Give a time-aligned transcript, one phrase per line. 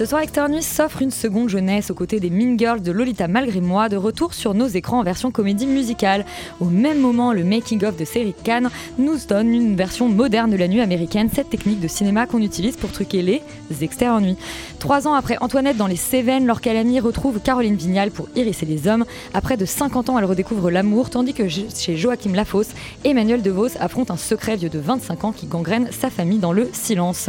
[0.00, 3.28] Ce soir, Externe Nuit s'offre une seconde jeunesse aux côtés des Mean Girls de Lolita
[3.28, 6.24] Malgré Moi, de retour sur nos écrans en version comédie musicale.
[6.58, 10.68] Au même moment, le making-of de série Cannes nous donne une version moderne de la
[10.68, 13.42] nuit américaine, cette technique de cinéma qu'on utilise pour truquer les
[13.82, 14.36] Externe Nuit.
[14.78, 18.66] Trois ans après Antoinette dans les Cévennes, Laure Calamy retrouve Caroline Vignal pour Iris et
[18.66, 19.04] les hommes.
[19.34, 22.70] Après de 50 ans, elle redécouvre l'amour, tandis que chez Joachim Lafosse,
[23.04, 26.70] Emmanuel DeVos affronte un secret vieux de 25 ans qui gangrène sa famille dans le
[26.72, 27.28] silence.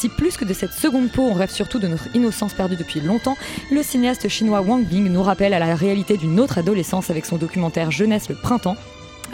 [0.00, 3.00] Si plus que de cette seconde peau, on rêve surtout de notre innocence perdue depuis
[3.00, 3.36] longtemps,
[3.70, 7.36] le cinéaste chinois Wang Bing nous rappelle à la réalité d'une autre adolescence avec son
[7.36, 8.78] documentaire Jeunesse le printemps.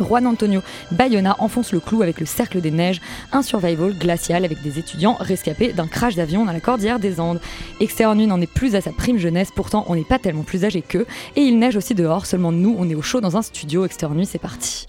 [0.00, 3.00] Juan Antonio Bayona enfonce le clou avec le Cercle des Neiges,
[3.30, 7.40] un survival glacial avec des étudiants rescapés d'un crash d'avion dans la cordillère des Andes.
[7.80, 10.82] Nuit n'en est plus à sa prime jeunesse, pourtant on n'est pas tellement plus âgé
[10.82, 13.86] qu'eux, et il neige aussi dehors, seulement nous on est au chaud dans un studio.
[14.10, 14.88] Nuit, c'est parti.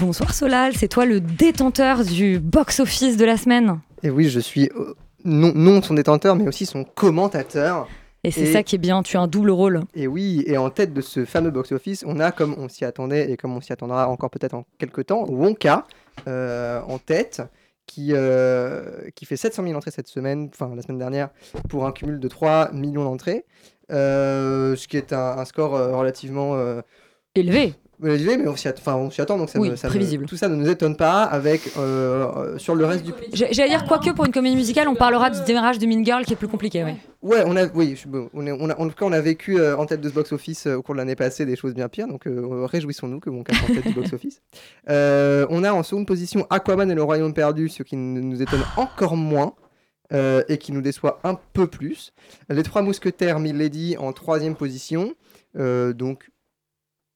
[0.00, 3.80] Bonsoir Solal, c'est toi le détenteur du box-office de la semaine.
[4.02, 7.88] Et oui, je suis euh, non, non son détenteur, mais aussi son commentateur.
[8.24, 9.80] Et c'est Et- ça qui est bien, tu as un double rôle.
[9.94, 13.30] Et oui, et en tête de ce fameux box-office, on a, comme on s'y attendait
[13.30, 15.86] et comme on s'y attendra encore peut-être en quelques temps, Wonka
[16.28, 17.42] euh, en tête,
[17.86, 21.30] qui, euh, qui fait 700 000 entrées cette semaine, enfin la semaine dernière,
[21.68, 23.44] pour un cumul de 3 millions d'entrées,
[23.90, 26.56] euh, ce qui est un, un score relativement
[27.34, 27.74] Élevé.
[28.08, 29.08] Élevé, mais on s'y attend,
[29.38, 30.26] donc ça Oui, me- ça me- prévisible.
[30.26, 33.68] tout ça ne nous étonne pas avec euh, euh, sur le reste du J'ai- J'allais
[33.70, 36.36] dire, quoique pour une comédie musicale, on parlera du démarrage de Mean Girl qui est
[36.36, 36.82] plus compliqué.
[36.84, 36.96] Ouais.
[37.22, 39.58] Ouais, on a, oui, je- on, est- on a, en tout cas, on a vécu
[39.60, 41.88] euh, en tête de ce box-office euh, au cours de l'année passée des choses bien
[41.88, 44.40] pires, donc euh, réjouissons-nous que mon cas en tête du box-office.
[44.90, 48.42] Euh, on a en seconde position Aquaman et le Royaume perdu, ce qui nous nous
[48.42, 49.54] étonne encore moins.
[50.12, 52.12] euh, et qui nous déçoit un peu plus.
[52.50, 55.14] Les Trois Mousquetaires, Milady en troisième position.
[55.58, 56.28] euh, donc,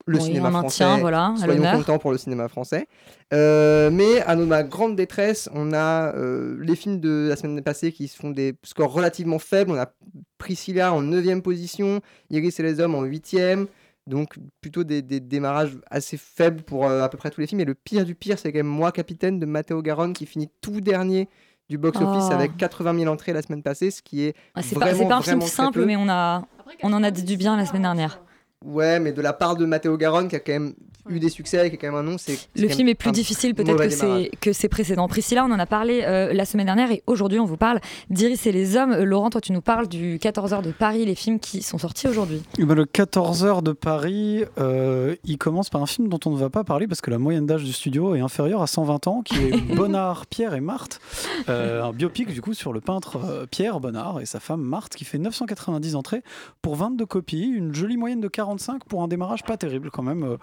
[0.06, 1.00] le Oui, cinéma français.
[1.00, 2.86] voilà, à Soyons contents pour le cinéma français.
[3.34, 7.90] Euh, mais à ma grande détresse, on a euh, les films de la semaine passée
[7.92, 9.72] qui font des scores relativement faibles.
[9.72, 9.90] On a
[10.38, 12.00] Priscilla en 9e position,
[12.30, 13.66] Iris et les hommes en 8e.
[14.06, 17.60] Donc plutôt des, des démarrages assez faibles pour euh, à peu près tous les films.
[17.60, 20.48] Et le pire du pire, c'est quand même Moi Capitaine de Matteo Garonne qui finit
[20.60, 21.28] tout dernier
[21.68, 22.32] du box-office Oh.
[22.32, 25.20] avec 80 000 entrées la semaine passée, ce qui est Ah, c'est pas, pas un
[25.22, 26.44] film simple, mais on, a,
[26.84, 28.20] on en a dit du bien la semaine dernière.
[28.64, 30.74] Ouais, mais de la part de Matteo Garonne qui a quand même
[31.08, 33.12] eu des succès, qui est quand même un nom, c'est c'est Le film est plus
[33.12, 35.08] difficile peut-être que ses, que ses précédents.
[35.08, 37.80] Priscilla, on en a parlé euh, la semaine dernière et aujourd'hui on vous parle
[38.10, 38.92] d'Iris et les hommes.
[38.92, 42.08] Euh, Laurent, toi tu nous parles du 14h de Paris, les films qui sont sortis
[42.08, 42.42] aujourd'hui.
[42.58, 46.36] Eh ben, le 14h de Paris, euh, il commence par un film dont on ne
[46.36, 49.22] va pas parler parce que la moyenne d'âge du studio est inférieure à 120 ans,
[49.22, 51.00] qui est Bonnard, Pierre et Marthe.
[51.48, 54.94] Euh, un biopic du coup sur le peintre euh, Pierre Bonnard et sa femme Marthe
[54.94, 56.22] qui fait 990 entrées
[56.62, 60.36] pour 22 copies, une jolie moyenne de 45 pour un démarrage pas terrible quand même.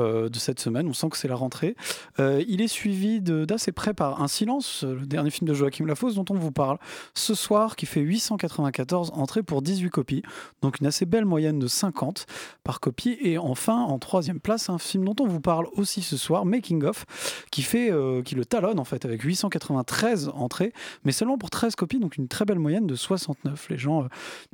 [0.00, 1.76] Euh, de cette semaine, on sent que c'est la rentrée.
[2.18, 5.86] Euh, il est suivi d'assez près par Un silence, euh, le dernier film de Joachim
[5.86, 6.78] Lafosse dont on vous parle
[7.14, 10.22] ce soir, qui fait 894 entrées pour 18 copies,
[10.62, 12.26] donc une assez belle moyenne de 50
[12.64, 13.16] par copie.
[13.20, 16.82] Et enfin, en troisième place, un film dont on vous parle aussi ce soir, Making
[16.82, 17.06] of,
[17.52, 17.92] qui fait,
[18.24, 20.72] qui le talonne en fait avec 893 entrées,
[21.04, 23.68] mais seulement pour 13 copies, donc une très belle moyenne de 69.
[23.70, 24.08] Les gens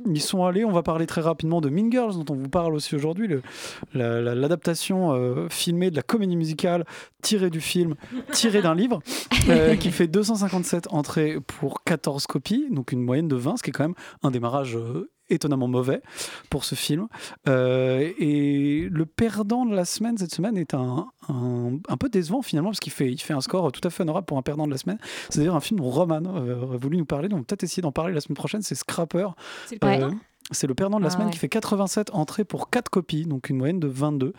[0.05, 0.65] y sont allés.
[0.65, 3.27] On va parler très rapidement de Mean Girls, dont on vous parle aussi aujourd'hui,
[3.93, 6.85] l'adaptation euh, filmée de la comédie musicale
[7.21, 7.95] tirée du film,
[8.31, 8.99] tirée d'un livre,
[9.49, 13.69] euh, qui fait 257 entrées pour 14 copies, donc une moyenne de 20, ce qui
[13.69, 16.01] est quand même un démarrage euh, étonnamment mauvais
[16.49, 17.07] pour ce film.
[17.47, 22.41] Euh, et le perdant de la semaine cette semaine est un, un, un peu décevant
[22.41, 24.65] finalement parce qu'il fait, il fait un score tout à fait honorable pour un perdant
[24.65, 24.97] de la semaine.
[25.29, 27.91] C'est d'ailleurs un film dont Roman euh, aurait voulu nous parler, donc peut-être essayer d'en
[27.91, 29.27] parler la semaine prochaine, c'est Scrapper.
[29.65, 30.15] C'est le perdant?
[30.53, 31.31] C'est le perdant de la Ah semaine ouais.
[31.33, 34.33] qui fait 87 entrées pour 4 copies, donc une moyenne de 22.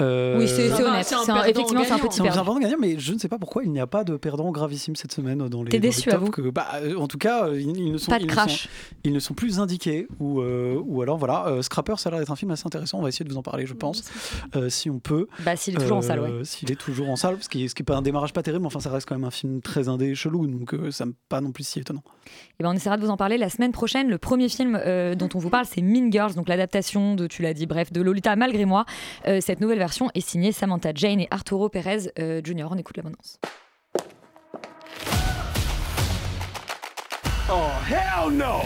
[0.00, 1.04] Euh, Oui, c'est c'est va, honnête.
[1.06, 2.08] c'est un un- perdant effectivement, c'est un gagnant.
[2.08, 2.36] petit C'est un perdu.
[2.38, 4.96] perdant gagnant, mais je ne sais pas pourquoi il n'y a pas de perdant gravissime
[4.96, 5.68] cette semaine dans les.
[5.70, 6.30] T'es déçu, avoue.
[6.30, 8.32] que, bah, euh, En tout cas, euh, ils, ils ne sont, Pas de ils ne
[8.32, 8.62] crash.
[8.64, 8.68] sont-
[9.04, 10.06] ils ne sont plus indiqués.
[10.18, 12.98] Ou, euh, ou alors, voilà, euh, Scrapper, ça a l'air d'être un film assez intéressant.
[12.98, 14.04] On va essayer de vous en parler, je pense,
[14.56, 15.26] euh, si on peut.
[15.44, 16.44] Bah, s'il est toujours en salle, ouais.
[16.44, 18.42] S'il est toujours en salle, ce qui est, ce qui est pas un démarrage pas
[18.42, 20.90] terrible, mais enfin, ça reste quand même un film très indé et chelou, donc euh,
[20.90, 22.02] ça me pas non plus si étonnant.
[22.58, 24.08] Eh ben, on essaiera de vous en parler la semaine prochaine.
[24.08, 27.42] Le premier film euh, dont on vous parle, c'est Mean Girls, donc l'adaptation de, tu
[27.42, 28.84] l'as dit, bref, de Lolita malgré moi.
[29.26, 32.66] Euh, cette nouvelle version est signée Samantha Jane et Arturo Pérez euh, Jr.
[32.70, 33.40] On écoute l'abondance.
[37.50, 38.62] Oh, hell no!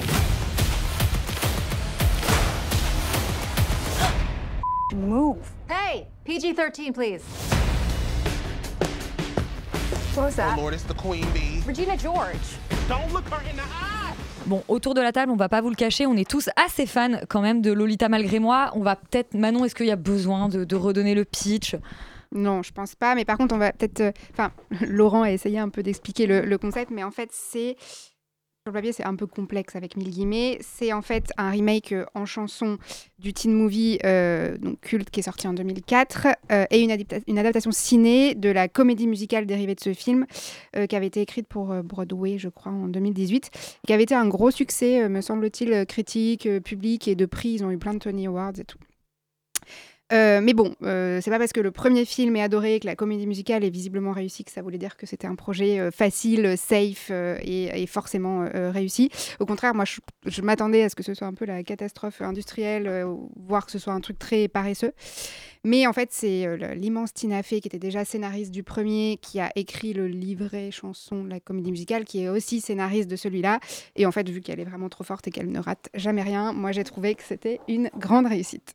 [4.94, 5.38] Move.
[5.68, 7.22] Hey, PG 13, please.
[10.14, 10.56] What was that?
[10.56, 11.62] Oh, Lord, it's the queen bee.
[11.66, 12.36] Regina George.
[12.88, 14.03] Don't look her in the eye.
[14.46, 16.84] Bon, autour de la table, on va pas vous le cacher, on est tous assez
[16.86, 18.70] fans quand même de Lolita malgré moi.
[18.74, 21.76] On va peut-être, Manon, est-ce qu'il y a besoin de, redonner le pitch?
[22.30, 23.14] Non, je pense pas.
[23.14, 24.00] Mais par contre, on va peut-être.
[24.00, 24.52] euh, Enfin,
[24.86, 27.76] Laurent a essayé un peu d'expliquer le concept, mais en fait, c'est.
[28.66, 30.56] Sur le papier, c'est un peu complexe avec mille guillemets.
[30.62, 32.78] C'est en fait un remake euh, en chanson
[33.18, 37.38] du teen movie euh, culte qui est sorti en 2004 euh, et une, adapta- une
[37.38, 40.24] adaptation ciné de la comédie musicale dérivée de ce film
[40.76, 44.14] euh, qui avait été écrite pour Broadway, je crois, en 2018, et qui avait été
[44.14, 47.50] un gros succès, me semble-t-il, critique, public et de prix.
[47.50, 48.78] Ils ont eu plein de Tony Awards et tout.
[50.12, 52.94] Euh, mais bon, euh, c'est pas parce que le premier film est adoré, que la
[52.94, 56.56] comédie musicale est visiblement réussie, que ça voulait dire que c'était un projet euh, facile,
[56.58, 59.10] safe euh, et, et forcément réussi.
[59.40, 59.84] Au contraire, moi,
[60.26, 63.06] je, m'attendais à ce que ce soit un peu la catastrophe industrielle,
[63.36, 64.92] voire que ce soit un truc très paresseux.
[65.64, 69.40] Mais en fait, c'est euh, l'immense Tina Fey, qui était déjà scénariste du premier, qui
[69.40, 73.60] a écrit le livret chanson de la comédie musicale, qui est aussi scénariste de celui-là.
[73.96, 76.52] Et en fait, vu qu'elle est vraiment trop forte et qu'elle ne rate jamais rien,
[76.52, 78.74] moi, j'ai trouvé que c'était une grande réussite.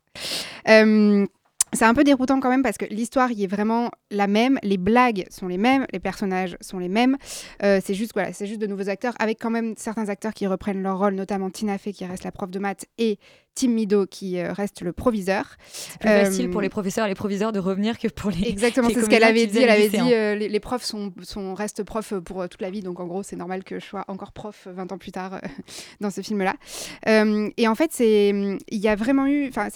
[0.68, 1.26] Euh,
[1.72, 4.78] c'est un peu déroutant quand même parce que l'histoire y est vraiment la même, les
[4.78, 7.16] blagues sont les mêmes, les personnages sont les mêmes.
[7.62, 10.46] Euh, c'est juste voilà, c'est juste de nouveaux acteurs avec quand même certains acteurs qui
[10.46, 13.18] reprennent leur rôle, notamment Tina Fey qui reste la prof de maths et
[13.54, 15.56] Tim Mido qui euh, reste le proviseur.
[15.70, 18.48] C'est plus Euh, facile pour les professeurs et les proviseurs de revenir que pour les.
[18.48, 19.58] Exactement, c'est ce qu'elle avait dit.
[19.58, 22.62] Elle le avait dit euh, les, les profs sont, sont, restent profs pour euh, toute
[22.62, 24.98] la vie, donc en gros, c'est normal que je sois encore prof euh, 20 ans
[24.98, 25.38] plus tard euh,
[26.00, 26.54] dans ce film-là.
[27.08, 29.48] Euh, et en fait, il y a vraiment eu.
[29.48, 29.68] Enfin,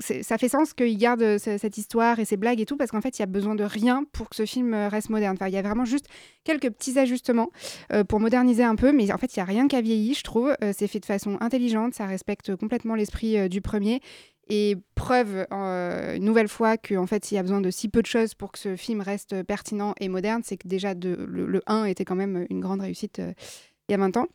[0.00, 2.90] ça fait sens qu'il garde euh, ce- cette histoire et ces blagues et tout, parce
[2.90, 5.36] qu'en fait, il y a besoin de rien pour que ce film euh, reste moderne.
[5.36, 6.06] Enfin, il y a vraiment juste
[6.44, 7.50] quelques petits ajustements
[7.92, 10.14] euh, pour moderniser un peu, mais en fait, il n'y a rien qui a vieilli,
[10.14, 10.54] je trouve.
[10.72, 14.00] C'est fait de façon intelligente, ça respecte complètement l'esprit du premier.
[14.48, 18.06] Et preuve, une nouvelle fois, qu'en fait, s'il y a besoin de si peu de
[18.06, 21.14] choses pour que ce film reste pertinent et moderne, c'est que déjà le,
[21.46, 23.18] le 1 était quand même une grande réussite
[23.88, 24.26] il y a 20 ans.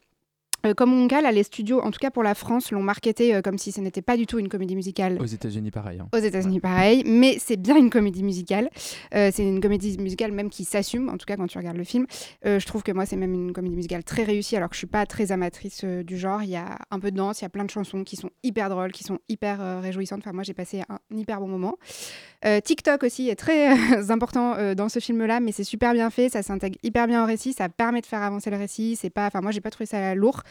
[0.65, 3.35] Euh, comme mon cas, là, les studios, en tout cas pour la France, l'ont marketé
[3.35, 5.17] euh, comme si ce n'était pas du tout une comédie musicale.
[5.21, 5.99] Aux États-Unis, pareil.
[5.99, 6.07] hein.
[6.13, 8.69] Aux États-Unis, pareil, mais c'est bien une comédie musicale.
[9.13, 11.83] Euh, c'est une comédie musicale même qui s'assume, en tout cas quand tu regardes le
[11.83, 12.05] film.
[12.43, 14.87] Je trouve que moi, c'est même une comédie musicale très réussie, alors que je suis
[14.87, 16.41] pas très amatrice du genre.
[16.43, 18.29] Il y a un peu de danse, il y a plein de chansons qui sont
[18.43, 20.19] hyper drôles, qui sont hyper réjouissantes.
[20.19, 21.75] Enfin, moi, j'ai passé un hyper bon moment.
[22.63, 23.69] TikTok aussi est très
[24.11, 27.53] important dans ce film-là, mais c'est super bien fait, ça s'intègre hyper bien au récit,
[27.53, 28.95] ça permet de faire avancer le récit.
[28.99, 30.41] C'est pas, enfin moi j'ai pas trouvé ça lourd.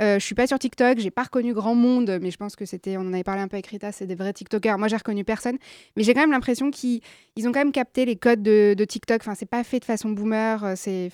[0.00, 2.64] Euh, je suis pas sur TikTok, j'ai pas reconnu grand monde, mais je pense que
[2.64, 4.78] c'était, on en avait parlé un peu avec Rita, c'est des vrais TikTokers.
[4.78, 5.58] Moi j'ai reconnu personne,
[5.96, 7.00] mais j'ai quand même l'impression qu'ils
[7.36, 9.20] ils ont quand même capté les codes de, TikTok.
[9.20, 11.10] Enfin c'est pas fait de façon boomer, euh, c'est,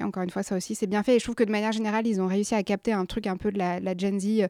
[0.00, 1.16] encore une fois ça aussi c'est bien fait.
[1.16, 3.36] Et je trouve que de manière générale ils ont réussi à capter un truc un
[3.36, 4.26] peu de la, Gen Z.
[4.40, 4.48] euh,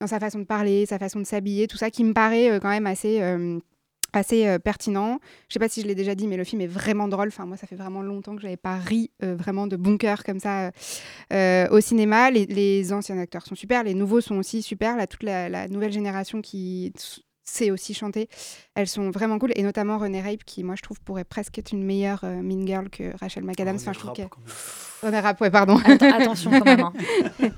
[0.00, 2.58] dans sa façon de parler, sa façon de s'habiller, tout ça qui me paraît euh,
[2.58, 3.20] quand même assez,
[4.12, 5.18] assez euh, pertinent.
[5.48, 7.28] Je sais pas si je l'ai déjà dit, mais le film est vraiment drôle.
[7.28, 10.40] Enfin, moi, ça fait vraiment longtemps que j'avais pas ri euh, vraiment de bon comme
[10.40, 10.70] ça
[11.32, 12.30] euh, au cinéma.
[12.30, 14.96] Les, anciens acteurs sont super, les nouveaux sont aussi super.
[14.96, 16.92] Là, toute la, la nouvelle génération qui
[17.50, 18.28] sait aussi chanter,
[18.74, 19.52] elles sont vraiment cool.
[19.56, 22.66] Et notamment René Rape, qui, moi, je trouve, pourrait presque être une meilleure euh, Mean
[22.66, 23.76] Girl que Rachel McAdams.
[23.76, 24.22] Enfin, je trouve que...
[25.02, 25.76] René Rapp, ouais, pardon.
[25.78, 26.92] Atten- attention quand même, hein.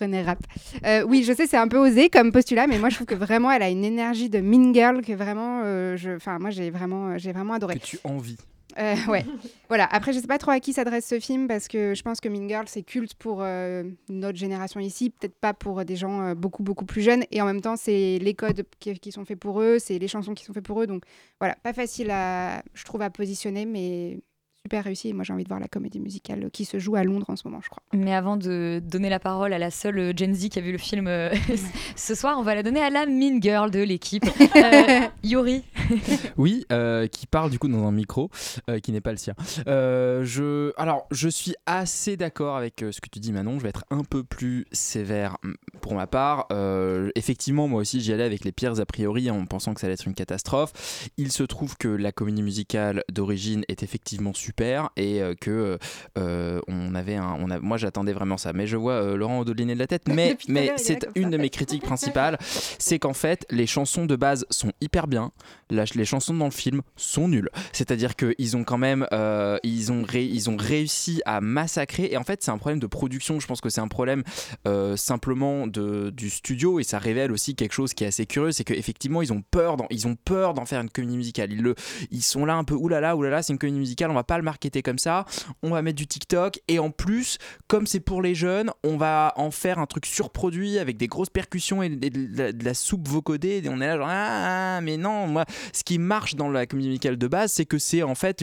[0.00, 0.40] René Rapp.
[0.84, 3.14] Euh, oui, je sais, c'est un peu osé comme postulat, mais moi, je trouve que
[3.14, 6.16] vraiment, elle a une énergie de Mean Girl que vraiment, euh, je...
[6.16, 7.78] enfin, moi, j'ai vraiment, euh, j'ai vraiment adoré.
[7.78, 8.38] Que tu envies.
[8.78, 9.24] Euh, ouais.
[9.68, 9.86] voilà.
[9.90, 12.28] Après, je sais pas trop à qui s'adresse ce film parce que je pense que
[12.28, 16.34] Mean Girl c'est culte pour euh, notre génération ici, peut-être pas pour des gens euh,
[16.34, 17.24] beaucoup beaucoup plus jeunes.
[17.30, 20.08] Et en même temps, c'est les codes qui, qui sont faits pour eux, c'est les
[20.08, 20.86] chansons qui sont faites pour eux.
[20.86, 21.02] Donc
[21.40, 24.20] voilà, pas facile à, je trouve, à positionner, mais
[24.68, 25.08] super réussi.
[25.08, 27.36] Et moi, j'ai envie de voir la comédie musicale qui se joue à Londres en
[27.36, 27.82] ce moment, je crois.
[27.94, 30.72] Mais avant de donner la parole à la seule euh, Gen Z qui a vu
[30.72, 31.34] le film euh,
[31.96, 34.24] ce soir, on va la donner à la Mean Girl de l'équipe.
[34.58, 35.62] Euh, Yuri,
[36.36, 38.30] Oui, euh, qui parle du coup dans un micro
[38.68, 39.34] euh, qui n'est pas le sien.
[39.66, 43.58] Euh, je, alors, je suis assez d'accord avec euh, ce que tu dis, Manon.
[43.58, 46.46] Je vais être un peu plus sévère mm, pour ma part.
[46.50, 49.86] Euh, effectivement, moi aussi, j'y allais avec les pires a priori en pensant que ça
[49.86, 51.10] allait être une catastrophe.
[51.16, 54.57] Il se trouve que la comédie musicale d'origine est effectivement super
[54.96, 55.78] et euh, que
[56.18, 58.52] euh, on avait un, on a, moi j'attendais vraiment ça.
[58.52, 60.02] Mais je vois euh, Laurent Odoliner de la tête.
[60.08, 61.30] Mais, mais c'est une ça.
[61.30, 62.38] de mes critiques principales,
[62.78, 65.32] c'est qu'en fait les chansons de base sont hyper bien.
[65.70, 67.50] La- les chansons dans le film sont nulles.
[67.72, 72.08] C'est-à-dire qu'ils ont quand même, euh, ils ont ré- ils ont réussi à massacrer.
[72.10, 73.38] Et en fait c'est un problème de production.
[73.40, 74.22] Je pense que c'est un problème
[74.66, 78.52] euh, simplement de, du studio et ça révèle aussi quelque chose qui est assez curieux,
[78.52, 81.52] c'est qu'effectivement ils ont peur d'en, ils ont peur d'en faire une comédie musicale.
[81.52, 81.74] Ils, le,
[82.10, 84.44] ils sont là un peu oulala, oulala, c'est une comédie musicale, on va pas le
[84.48, 85.26] marketer comme ça,
[85.62, 87.36] on va mettre du TikTok et en plus,
[87.66, 91.28] comme c'est pour les jeunes, on va en faire un truc surproduit avec des grosses
[91.28, 93.60] percussions et de, la, soupe vocodée.
[93.62, 96.66] Et on est là genre ah, ah, mais non, moi ce qui marche dans la
[96.66, 98.42] comédie musicale de base, c'est que c'est en fait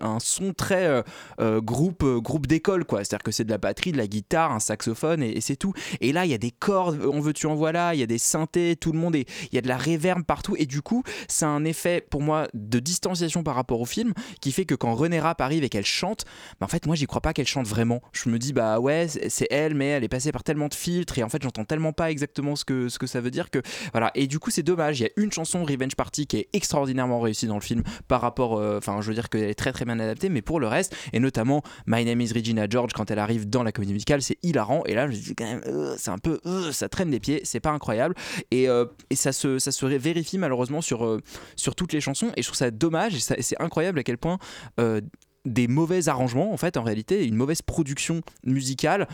[0.00, 1.02] un son très euh,
[1.40, 3.04] euh, groupe euh, groupe d'école quoi.
[3.04, 5.74] C'est-à-dire que c'est de la batterie, de la guitare, un saxophone et, c'est tout.
[6.00, 8.06] Et là, il y a des cordes, on veut tu en voilà, il y a
[8.06, 10.80] des synthés, tout le monde est, il y a de la réverb partout et du
[10.80, 14.74] coup, c'est un effet pour moi de distanciation par rapport au film qui fait que
[14.74, 16.24] quand René Rapp arrive et qu'elle chante,
[16.60, 18.02] en fait moi j'y crois pas qu'elle chante vraiment.
[18.12, 21.18] Je me dis bah ouais c'est elle mais elle est passée par tellement de filtres
[21.18, 23.60] et en fait j'entends tellement pas exactement ce que ce que ça veut dire que
[23.92, 25.00] voilà et du coup c'est dommage.
[25.00, 28.20] Il y a une chanson Revenge Party qui est extraordinairement réussie dans le film par
[28.20, 30.68] rapport, euh, enfin je veux dire qu'elle est très très bien adaptée mais pour le
[30.68, 34.22] reste et notamment My Name is Regina George quand elle arrive dans la comédie musicale
[34.22, 36.88] c'est hilarant et là je me dis quand même euh, c'est un peu euh, ça
[36.88, 38.14] traîne des pieds c'est pas incroyable
[38.50, 38.66] et,
[39.10, 41.18] et ça se ça se vérifie malheureusement sur
[41.56, 44.38] sur toutes les chansons et je trouve ça dommage et c'est incroyable à quel point
[44.80, 45.00] euh,
[45.46, 49.08] des mauvais arrangements en fait en réalité une mauvaise production musicale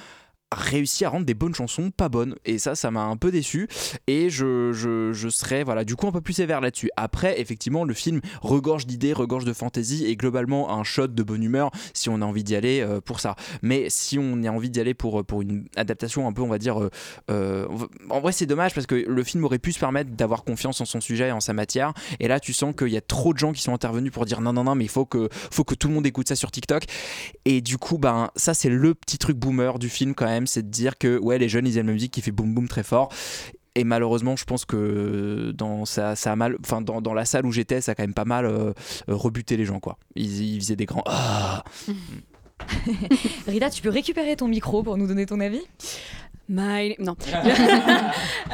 [0.55, 2.35] réussi à rendre des bonnes chansons pas bonnes.
[2.45, 3.69] Et ça ça m'a un peu déçu.
[4.07, 6.91] Et je, je, serais voilà du coup un peu plus sévère là-dessus.
[6.97, 11.43] Après effectivement le film regorge d'idées regorge de fantaisie et globalement un shot de bonne
[11.43, 13.37] humeur si on a envie d'y aller euh, pour ça.
[13.63, 16.59] Mais si on a envie d'y aller pour, pour une adaptation un peu on va
[16.59, 16.91] dire euh,
[17.31, 17.67] euh,
[18.11, 20.85] en vrai c'est dommage parce que le film aurait pu se permettre d'avoir confiance en
[20.85, 21.93] son sujet et en sa matière.
[22.21, 24.41] Et là tu sens qu'il y a trop de gens qui sont intervenus pour dire
[24.41, 26.51] non non non mais il faut que, faut que tout le monde écoute ça sur
[26.51, 26.85] TikTok.
[27.45, 30.63] Et du coup ben ça c'est le petit truc boomer du film quand même c'est
[30.63, 32.83] de dire que ouais les jeunes ils aiment la musique qui fait boum boum très
[32.83, 33.11] fort
[33.75, 37.53] et malheureusement, je pense que dans ça, ça a mal, enfin dans, la salle où
[37.53, 38.73] j'étais, ça a quand même pas mal euh,
[39.09, 39.97] rebuté les gens quoi.
[40.15, 41.03] Ils, ils faisaient des grands.
[41.07, 41.65] Ah
[43.47, 45.63] Rita, tu peux récupérer ton micro pour nous donner ton avis?
[46.49, 46.95] My...
[46.99, 47.17] Non.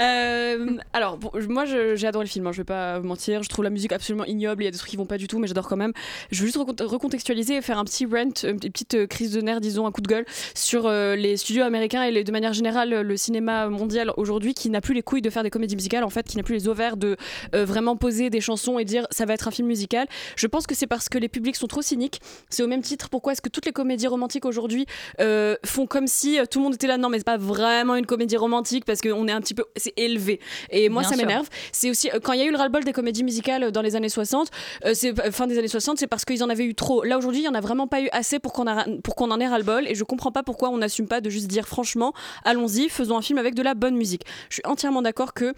[0.01, 3.43] Euh, alors, bon, moi, j'ai adoré le film, hein, je vais pas vous mentir.
[3.43, 4.63] Je trouve la musique absolument ignoble.
[4.63, 5.93] Il y a des trucs qui vont pas du tout, mais j'adore quand même.
[6.31, 9.41] Je veux juste recont- recontextualiser et faire un petit rant, une petite euh, crise de
[9.41, 12.53] nerfs, disons, un coup de gueule sur euh, les studios américains et les- de manière
[12.53, 16.05] générale le cinéma mondial aujourd'hui qui n'a plus les couilles de faire des comédies musicales,
[16.05, 17.17] en fait, qui n'a plus les ovaires de
[17.57, 20.07] euh, vraiment poser des chansons et dire ça va être un film musical.
[20.37, 22.21] Je pense que c'est parce que les publics sont trop cyniques.
[22.51, 24.87] C'est au même titre pourquoi est-ce que toutes les comédies romantiques aujourd'hui
[25.21, 26.99] euh, font comme si euh, tout le monde était là.
[26.99, 27.37] Non, mais c'est pas
[27.79, 29.65] vraiment une comédie romantique parce qu'on est un petit peu.
[29.77, 30.41] C'est élevé.
[30.71, 31.49] Et moi, Bien ça m'énerve.
[31.73, 32.11] C'est aussi.
[32.11, 34.09] euh, quand il y a eu le ras-le-bol des comédies musicales euh, dans les années
[34.09, 34.51] 60,
[34.85, 37.03] euh, c'est euh, fin des années 60, c'est parce qu'ils en avaient eu trop.
[37.05, 39.31] Là, aujourd'hui, il y en a vraiment pas eu assez pour qu'on a- pour qu'on
[39.31, 39.87] en ait ras-le-bol.
[39.89, 42.13] Et je comprends pas pourquoi on n'assume pas de juste dire franchement,
[42.45, 44.23] allons-y, faisons un film avec de la bonne musique.
[44.51, 45.55] Je suis entièrement d'accord que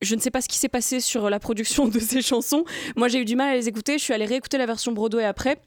[0.00, 2.64] je ne sais pas ce qui s'est passé sur la production de ces chansons.
[2.96, 3.98] Moi, j'ai eu du mal à les écouter.
[3.98, 5.58] Je suis allée réécouter la version Broadway après.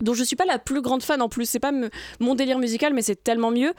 [0.00, 1.48] Dont je suis pas la plus grande fan en plus.
[1.48, 1.72] C'est pas
[2.20, 3.72] mon délire musical, mais c'est tellement mieux.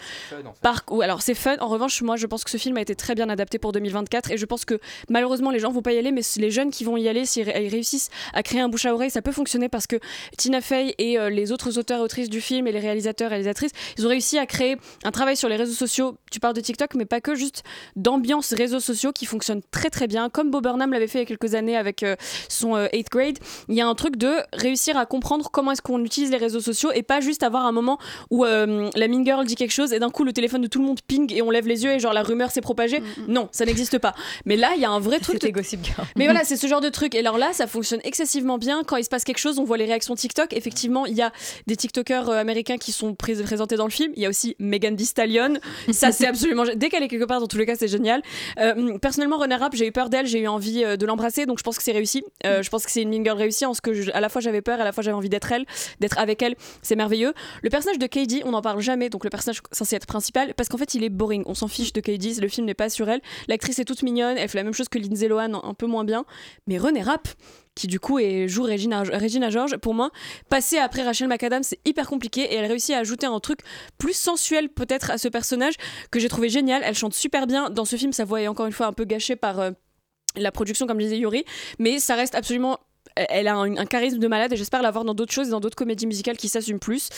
[0.62, 1.56] Par, ou alors c'est fun.
[1.60, 4.32] En revanche, moi je pense que ce film a été très bien adapté pour 2024
[4.32, 6.84] et je pense que malheureusement les gens vont pas y aller, mais les jeunes qui
[6.84, 9.32] vont y aller, s'ils ré- ils réussissent à créer un bouche à oreille, ça peut
[9.32, 9.98] fonctionner parce que
[10.38, 13.36] Tina Fey et euh, les autres auteurs et autrices du film et les réalisateurs et
[13.36, 16.18] réalisatrices, ils ont réussi à créer un travail sur les réseaux sociaux.
[16.32, 17.64] Tu parles de TikTok, mais pas que, juste
[17.96, 21.24] d'ambiance réseaux sociaux qui fonctionne très très bien, comme Bob Burnham l'avait fait il y
[21.24, 22.16] a quelques années avec euh,
[22.50, 23.38] son 8th grade.
[23.70, 26.60] Il y a un truc de réussir à comprendre comment est-ce qu'on utilise les réseaux
[26.60, 27.98] sociaux et pas juste avoir un moment
[28.30, 30.80] où euh, la mean girl dit quelque chose et d'un coup le téléphone de tout
[30.80, 33.02] le monde ping et on lève les yeux et genre la rumeur s'est propagée.
[33.30, 34.14] Non, ça n'existe pas.
[34.46, 35.36] Mais là, il y a un vrai truc.
[35.40, 36.06] C'était Gossip Girl.
[36.18, 37.16] Mais voilà, c'est ce genre de truc.
[37.16, 38.84] Et alors là, ça fonctionne excessivement bien.
[38.86, 40.52] Quand il se passe quelque chose, on voit les réactions TikTok.
[40.54, 41.32] Effectivement, il y a
[41.68, 44.12] des TikTokers euh, américains qui sont prés- présentés dans le film.
[44.18, 45.54] Il y a aussi Megan Thee Stallion.
[45.92, 46.64] Ça, c'est absolument.
[46.76, 48.22] Dès qu'elle est quelque part, dans tous les cas, c'est génial.
[48.60, 50.26] Euh, personnellement, René Rapp, j'ai eu peur d'elle.
[50.28, 51.46] J'ai eu envie de l'embrasser.
[51.46, 52.24] Donc je pense que c'est réussi.
[52.46, 54.30] Euh, je pense que c'est une mean girl réussie en ce que je- à la
[54.30, 55.66] fois j'avais peur à la fois j'avais envie d'être elle,
[56.02, 56.56] d'être avec elle.
[56.82, 57.34] C'est merveilleux.
[57.62, 59.10] Le personnage de Katie, on n'en parle jamais.
[59.10, 61.44] Donc le personnage censé être principal, parce qu'en fait, il est boring.
[61.46, 62.42] On s'en fiche de Katie.
[62.42, 63.22] Le film n'est pas sur elle.
[63.48, 64.38] L'actrice est toute mignonne.
[64.38, 66.26] Elle fait la même chose que Lindsay Lohan, un peu moins bien.
[66.68, 67.30] Mais René Rapp,
[67.76, 70.12] qui du coup joue Regina, Regina George, pour moi,
[70.50, 73.60] passer après Rachel McAdams, c'est hyper compliqué et elle réussit à ajouter un truc
[73.98, 75.76] plus sensuel peut-être à ce personnage
[76.12, 76.82] que j'ai trouvé génial.
[76.84, 77.70] Elle chante super bien.
[77.70, 79.72] Dans ce film, sa voix est encore une fois un peu gâchée par euh,
[80.36, 81.46] la production, comme disait Yuri,
[81.80, 82.80] mais ça reste absolument
[83.16, 85.60] elle a un, un charisme de malade et j'espère l'avoir dans d'autres choses et dans
[85.60, 87.10] d'autres comédies musicales qui s'assument plus.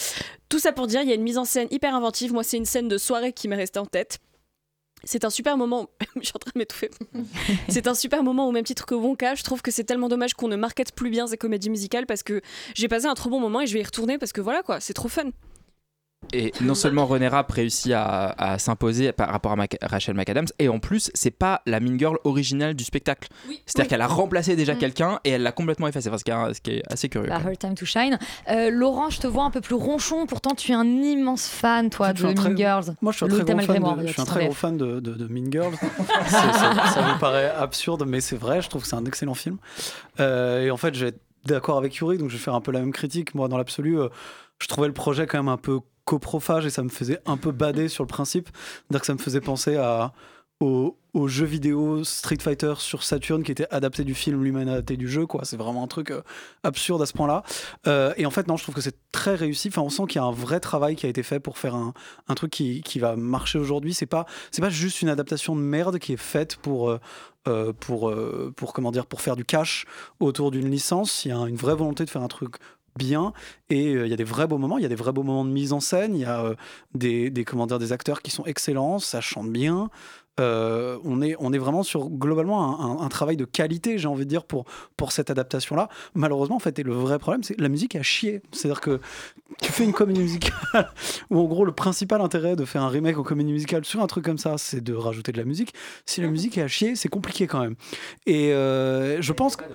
[0.50, 2.34] Tout ça pour dire, il y a une mise en scène hyper inventive.
[2.34, 4.20] Moi, c'est une scène de soirée qui m'est restée en tête.
[5.04, 5.90] C'est un super moment.
[6.16, 6.90] je suis en train de m'étouffer.
[7.70, 9.36] c'est un super moment au même titre que Wonka.
[9.36, 12.24] Je trouve que c'est tellement dommage qu'on ne markete plus bien ces comédies musicales parce
[12.24, 12.42] que
[12.74, 14.80] j'ai passé un trop bon moment et je vais y retourner parce que voilà quoi,
[14.80, 15.30] c'est trop fun.
[16.34, 20.48] Et non seulement René Rapp réussit à, à s'imposer par rapport à Mac- Rachel McAdams,
[20.60, 23.30] et en plus, c'est pas la Mean Girl originale du spectacle.
[23.66, 23.88] C'est-à-dire Oui.
[23.88, 24.78] qu'elle a remplacé déjà Mm.
[24.80, 27.30] quelqu'un et elle l'a complètement effacé, enfin, ce, qui est, ce qui est assez curieux.
[27.30, 27.40] Bah.
[27.46, 28.18] Her Time to Shine.
[28.50, 31.90] Euh, Laurent, je te vois un peu plus ronchon, pourtant tu es un immense fan,
[31.90, 32.96] toi, de Mean Girls.
[33.02, 34.50] Moi, je suis un très gros fan, moi, de, je suis un en très gros
[34.54, 34.58] VF.
[34.58, 35.76] fan de, de- de Mean Girls.
[36.28, 36.52] Ça,
[36.94, 38.62] ça vous paraît absurde, mais c'est vrai.
[38.62, 39.58] Je trouve que c'est un excellent film.
[40.20, 42.62] Euh, et en fait, je vais être d'accord avec Yuri, donc je vais faire un
[42.62, 43.36] peu la même critique.
[43.36, 44.08] Moi, dans l'absolu, euh,
[44.60, 47.52] je trouvais le projet quand même un peu coprophage et ça me faisait un peu
[47.52, 48.50] bader sur le principe.
[48.54, 50.14] C'est-à-dire que ça me faisait penser à,
[50.60, 55.08] au, jeu vidéo Street Fighter sur Saturn qui était adapté du film lui-même adapté du
[55.08, 55.26] jeu.
[55.26, 55.46] quoi.
[55.46, 56.22] C'est vraiment un truc euh,
[56.64, 57.44] absurde à ce point-là.
[57.88, 59.68] Euh, et en fait, non, je trouve que c'est très réussi.
[59.68, 61.76] Enfin, on sent qu'il y a un vrai travail qui a été fait pour faire
[61.76, 61.94] un,
[62.28, 63.94] un truc qui, qui va marcher aujourd'hui.
[63.94, 64.26] C'est pas,
[64.60, 66.90] pas juste une adaptation de merde qui est faite pour.
[66.90, 67.00] euh,
[67.82, 68.14] pour,
[68.56, 69.86] pour comment dire pour faire du cash
[70.22, 72.56] autour d'une licence il y a une vraie volonté de faire un truc
[72.98, 73.34] bien
[73.70, 75.24] et euh, il y a des vrais beaux moments il y a des vrais beaux
[75.24, 76.56] moments de mise en scène il y a euh,
[76.94, 79.90] des, des comment des acteurs qui sont excellents ça chante bien
[80.40, 84.30] Euh, on, est, on est vraiment sur globalement un, travail de qualité, j'ai envie de
[84.30, 84.66] dire, pour,
[84.98, 85.90] pour cette adaptation-là.
[86.16, 88.42] Malheureusement, en fait, et le vrai problème, c'est que la musique a chier.
[88.52, 89.00] C'est-à-dire que
[89.62, 90.54] tu fais une comédie musicale
[91.30, 94.08] où, en gros, le principal intérêt de faire un remake en comédie musicale sur un
[94.08, 95.74] truc comme ça, c'est de rajouter de la musique.
[96.08, 97.76] Si la musique est à chier, c'est compliqué quand même.
[98.26, 99.66] Et je pense que.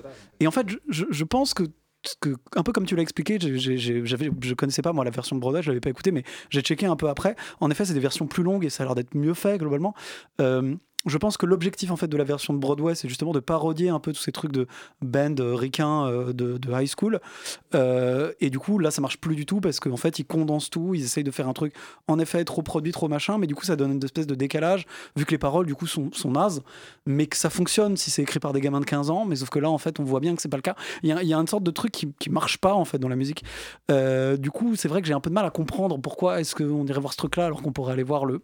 [0.40, 1.64] Et en fait, je pense que.
[2.54, 5.80] Un peu comme tu l'as expliqué, je connaissais pas moi la version de je l'avais
[5.80, 7.36] pas écouté, mais j'ai checké un peu après.
[7.60, 9.94] En effet, c'est des versions plus longues et ça a l'air d'être mieux fait globalement.
[10.40, 10.76] Euh,
[11.06, 13.88] je pense que l'objectif en fait de la version de Broadway, c'est justement de parodier
[13.88, 14.66] un peu tous ces trucs de
[15.00, 17.20] band euh, euh, de, high school.
[17.74, 20.70] Euh, et du coup, là, ça marche plus du tout parce qu'en fait, ils condensent
[20.70, 21.72] tout, ils essayent de faire un truc
[22.08, 24.86] en effet trop produit, trop machin, mais du coup, ça donne une espèce de décalage
[25.16, 26.62] vu que les paroles du coup sont, sont nazes,
[27.06, 29.24] mais que ça fonctionne si c'est écrit par des gamins de 15 ans.
[29.24, 30.74] Mais sauf que là, en fait, on voit bien que c'est pas le cas.
[31.02, 33.08] Il y y a une sorte de truc qui, qui marche pas en fait dans
[33.08, 33.44] la musique.
[33.90, 36.54] Euh, du coup, c'est vrai que j'ai un peu de mal à comprendre pourquoi est-ce
[36.54, 38.40] qu'on irait voir ce truc-là alors qu'on pourrait aller voir le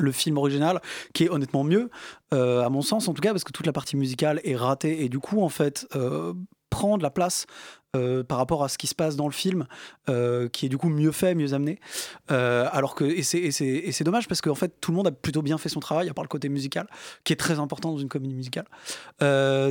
[0.00, 0.80] le film original,
[1.14, 1.90] qui est honnêtement mieux,
[2.32, 5.04] euh, à mon sens en tout cas, parce que toute la partie musicale est ratée
[5.04, 6.34] et du coup, en fait, euh,
[6.70, 7.46] prend la place
[7.96, 9.66] euh, par rapport à ce qui se passe dans le film,
[10.08, 11.80] euh, qui est du coup mieux fait, mieux amené.
[12.30, 15.58] Euh, alors que et c'est dommage parce qu'en fait tout le monde a plutôt bien
[15.58, 16.86] fait son travail, à part le côté musical,
[17.24, 18.66] qui est très important dans une comédie musicale.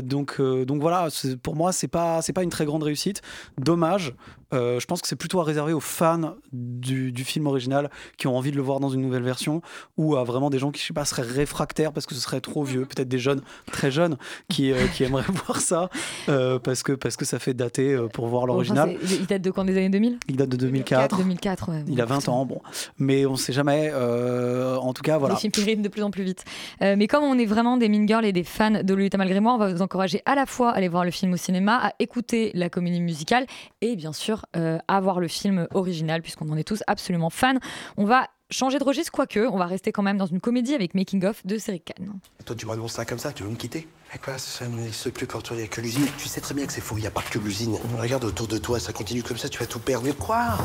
[0.03, 1.07] Donc donc voilà,
[1.41, 3.21] pour moi c'est pas c'est pas une très grande réussite.
[3.57, 4.13] Dommage.
[4.51, 8.35] Je pense que c'est plutôt à réserver aux fans du, du film original qui ont
[8.35, 9.61] envie de le voir dans une nouvelle version
[9.95, 12.41] ou à vraiment des gens qui je sais pas seraient réfractaires parce que ce serait
[12.41, 14.17] trop vieux, peut-être des jeunes très jeunes
[14.49, 15.89] qui, qui aimeraient voir ça
[16.25, 18.95] parce que parce que ça fait dater pour voir l'original.
[19.01, 21.17] Enfin, il date de quand des années 2000 Il date de 2004.
[21.17, 21.83] 2004, ouais.
[21.87, 22.61] Il a 20 ans, bon.
[22.97, 23.91] Mais on sait jamais.
[23.93, 25.35] euh, en tout cas, voilà.
[25.35, 26.43] Les films de plus en plus vite.
[26.81, 29.39] Euh, mais comme on est vraiment des Mean Girls et des fans de Lolita malgré
[29.39, 31.79] moi, on va vous encourager à la fois à aller voir le film au cinéma,
[31.81, 33.45] à écouter la comédie musicale
[33.81, 37.57] et bien sûr euh, à voir le film original puisqu'on en est tous absolument fans.
[37.97, 40.95] On va changer de registre, quoique on va rester quand même dans une comédie avec
[40.95, 42.05] Making of de Série Khan.
[42.45, 45.27] Toi, tu m'annonces ça comme ça, tu veux me quitter Mais quoi, ça n'existe plus
[45.27, 46.07] quand il n'y a que l'usine.
[46.17, 47.77] Tu sais très bien que c'est faux, il n'y a pas que l'usine.
[47.99, 50.09] Regarde autour de toi, ça continue comme ça, tu vas tout perdre.
[50.13, 50.57] Quoi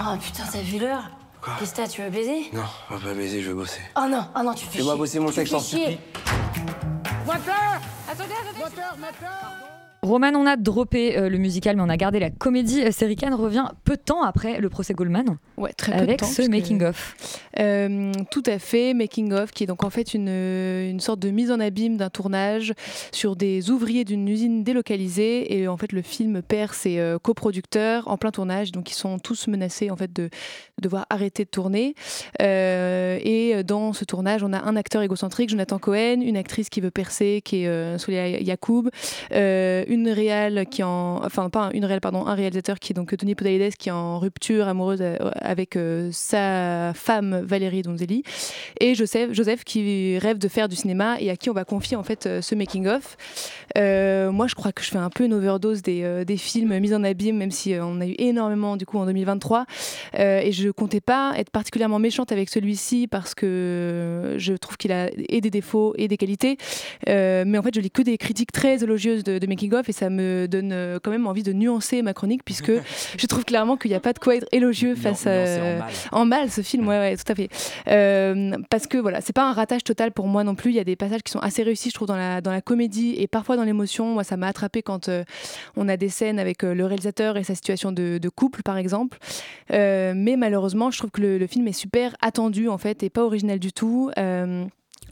[0.00, 1.10] Oh putain, t'as vu l'heure
[1.58, 3.80] Qu'est-ce que t'as, tu veux baiser Non, on va pas baiser, je veux bosser.
[3.96, 5.98] Oh non, oh non, tu fais Fais-moi bosser mon sexe, en supplie.
[7.24, 9.65] Moteur Attendez, attendez Moteur, moteur
[10.06, 12.82] Roman, on a droppé euh, le musical, mais on a gardé la comédie.
[12.82, 15.36] Euh, Série Khan revient peu de temps après le procès Goldman.
[15.56, 17.16] Ouais, très peu de avec temps, ce puisque- making of.
[17.58, 21.30] Euh, tout à fait, making of, qui est donc en fait une, une sorte de
[21.30, 22.72] mise en abîme d'un tournage
[23.10, 25.58] sur des ouvriers d'une usine délocalisée.
[25.58, 29.18] Et en fait, le film perd ses euh, coproducteurs en plein tournage, donc ils sont
[29.18, 30.30] tous menacés en fait de, de
[30.82, 31.94] devoir arrêter de tourner.
[32.40, 36.90] Et dans ce tournage, on a un acteur égocentrique, Jonathan Cohen, une actrice qui veut
[36.90, 38.88] percer, qui est Soulia Yacoub,
[39.96, 43.16] une réal qui en, enfin pas un- une réal pardon, un réalisateur qui est donc
[43.16, 48.22] Tony Podalides qui est en rupture amoureuse euh, avec euh, sa femme Valérie Donzelli
[48.80, 51.96] et Joseph, Joseph qui rêve de faire du cinéma et à qui on va confier
[51.96, 53.16] en fait euh, ce making of.
[53.76, 57.04] Moi, je crois que je fais un peu une overdose des, des films mis en
[57.04, 59.66] abîme, même si on a eu énormément du coup en 2023.
[60.18, 64.92] Euh, et je comptais pas être particulièrement méchante avec celui-ci parce que je trouve qu'il
[64.92, 66.56] a et des défauts et des qualités.
[67.06, 69.92] Mais en fait, je lis que des critiques très élogieuses de, de making of et
[69.92, 72.72] ça me donne euh, quand même envie de nuancer ma chronique puisque
[73.18, 75.30] je trouve clairement qu'il n'y a pas de quoi être élogieux face à.
[75.30, 75.92] en mal.
[76.12, 77.48] En mal, ce film, ouais, ouais, tout à fait.
[77.88, 80.70] Euh, parce que voilà, c'est pas un ratage total pour moi non plus.
[80.70, 82.60] Il y a des passages qui sont assez réussis, je trouve, dans la, dans la
[82.60, 84.12] comédie et parfois dans l'émotion.
[84.12, 85.24] Moi, ça m'a attrapé quand euh,
[85.76, 88.76] on a des scènes avec euh, le réalisateur et sa situation de, de couple, par
[88.76, 89.18] exemple.
[89.72, 93.10] Euh, mais malheureusement, je trouve que le, le film est super attendu, en fait, et
[93.10, 94.10] pas original du tout.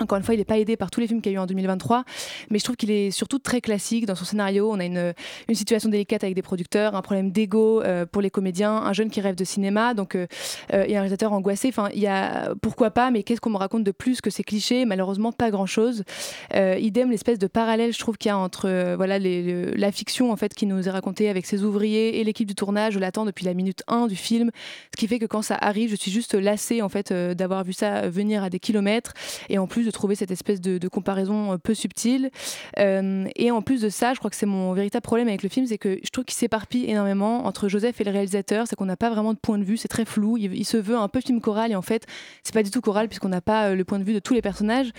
[0.00, 1.40] Encore une fois, il n'est pas aidé par tous les films qu'il y a eu
[1.40, 2.04] en 2023,
[2.50, 4.68] mais je trouve qu'il est surtout très classique dans son scénario.
[4.72, 5.14] On a une,
[5.52, 9.20] situation délicate avec des producteurs, un problème d'ego euh, pour les comédiens, un jeune qui
[9.20, 10.26] rêve de cinéma, donc euh,
[10.72, 11.68] euh, et un réalisateur angoissé.
[11.68, 14.42] Enfin, il y a pourquoi pas, mais qu'est-ce qu'on me raconte de plus que ces
[14.42, 14.84] clichés?
[14.84, 16.02] Malheureusement, pas grand-chose.
[16.54, 20.36] Euh, idem, l'espèce de parallèle, je trouve qu'il y a entre voilà la fiction en
[20.36, 22.94] fait qui nous est racontée avec ses ouvriers et l'équipe du tournage.
[22.94, 24.50] Je l'attends depuis la minute 1 du film,
[24.92, 27.72] ce qui fait que quand ça arrive, je suis juste lassée en fait d'avoir vu
[27.72, 29.14] ça venir à des kilomètres
[29.48, 32.30] et en plus de trouver cette espèce de, comparaison euh, peu subtile.
[32.78, 35.48] Euh, et en plus de ça, je crois que c'est mon véritable problème avec le
[35.48, 38.66] film, c'est que je trouve qu'il s'éparpille énormément entre Joseph et le réalisateur.
[38.68, 40.36] C'est qu'on n'a pas vraiment de point de vue, c'est très flou.
[40.36, 42.06] Il, se veut un peu film choral et en fait,
[42.42, 44.34] c'est pas du tout choral puisqu'on n'a pas euh, le point de vue de tous
[44.34, 44.90] les personnages.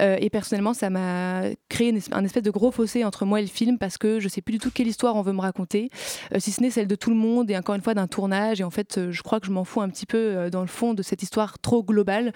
[0.00, 3.78] Et personnellement, ça m'a créé un espèce de gros fossé entre moi et le film
[3.78, 5.90] parce que je sais plus du tout quelle histoire on veut me raconter,
[6.38, 8.60] si ce n'est celle de tout le monde et encore une fois d'un tournage.
[8.60, 10.94] Et en fait, je crois que je m'en fous un petit peu dans le fond
[10.94, 12.32] de cette histoire trop globale.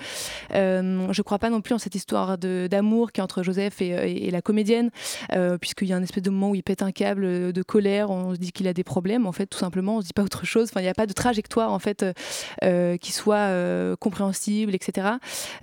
[0.53, 4.29] Je crois pas non plus en cette histoire d'amour qui est entre Joseph et, et-
[4.29, 4.91] et la comédienne,
[5.33, 7.63] euh, puisqu'il y a un espèce de moment où il pète un câble euh, de
[7.63, 10.13] colère, on se dit qu'il a des problèmes, en fait, tout simplement, on se dit
[10.13, 10.69] pas autre chose.
[10.71, 12.13] Enfin, il n'y a pas de trajectoire, en fait, euh,
[12.65, 15.09] euh, qui soit euh, compréhensible, etc.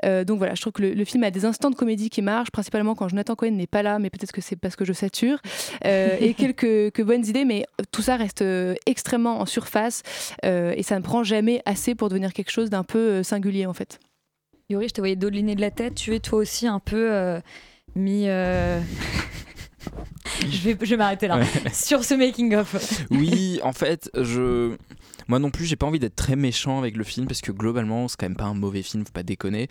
[0.05, 2.21] Euh, donc voilà, je trouve que le, le film a des instants de comédie qui
[2.21, 4.93] marchent, principalement quand Jonathan Cohen n'est pas là, mais peut-être que c'est parce que je
[4.93, 5.37] sature,
[5.85, 10.01] euh, et quelques, bonnes idées, mais tout ça reste euh, extrêmement en surface,
[10.45, 13.65] euh, et ça ne prend jamais assez pour devenir quelque chose d'un peu euh, singulier,
[13.65, 13.99] en fait.
[14.73, 15.95] Yuri, je te voyais dodeliner de la tête.
[15.95, 17.39] Tu es toi aussi un peu euh,
[17.95, 18.27] mis.
[20.49, 21.37] je vais, je vais m'arrêter là.
[21.37, 21.47] Ouais.
[21.73, 23.05] Sur ce making-of.
[23.11, 24.75] Oui, en fait, je.
[25.29, 28.09] Moi non plus, j'ai pas envie d'être très méchant avec le film parce que globalement,
[28.09, 29.69] c'est quand même pas un mauvais film, faut pas déconner.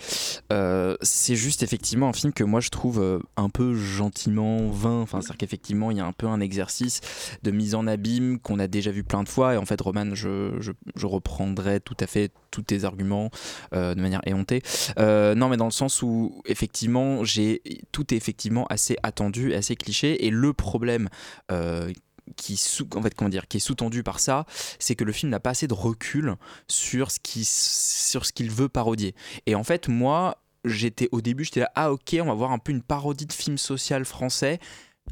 [0.50, 5.02] Euh, c'est juste effectivement un film que moi je trouve euh, un peu gentiment vain.
[5.02, 7.00] Enfin, c'est-à-dire qu'effectivement, il y a un peu un exercice
[7.42, 9.54] de mise en abîme qu'on a déjà vu plein de fois.
[9.54, 13.30] Et en fait, Roman, je, je, je reprendrai tout à fait tous tes arguments
[13.74, 14.62] euh, de manière éhontée.
[14.98, 19.56] Euh, non, mais dans le sens où effectivement, j'ai tout est effectivement assez attendu, et
[19.56, 21.08] assez Et le problème
[21.50, 21.92] euh,
[22.36, 22.60] qui
[22.94, 24.46] en est sous-tendu par ça
[24.78, 26.36] c'est que le film n'a pas assez de recul
[26.68, 29.14] sur ce qui sur ce qu'il veut parodier.
[29.46, 32.58] Et en fait moi j'étais au début j'étais là ah ok on va voir un
[32.58, 34.60] peu une parodie de film social français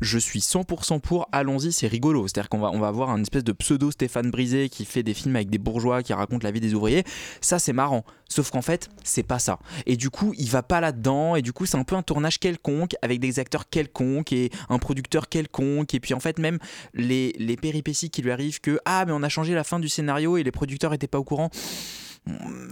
[0.00, 2.26] je suis 100% pour, allons-y, c'est rigolo.
[2.26, 5.12] C'est-à-dire qu'on va, on va avoir un espèce de pseudo Stéphane Brisé qui fait des
[5.12, 7.04] films avec des bourgeois qui racontent la vie des ouvriers.
[7.40, 8.04] Ça, c'est marrant.
[8.28, 9.58] Sauf qu'en fait, c'est pas ça.
[9.86, 11.36] Et du coup, il va pas là-dedans.
[11.36, 14.78] Et du coup, c'est un peu un tournage quelconque avec des acteurs quelconques et un
[14.78, 15.92] producteur quelconque.
[15.94, 16.58] Et puis, en fait, même
[16.94, 19.88] les, les péripéties qui lui arrivent que Ah, mais on a changé la fin du
[19.88, 21.50] scénario et les producteurs étaient pas au courant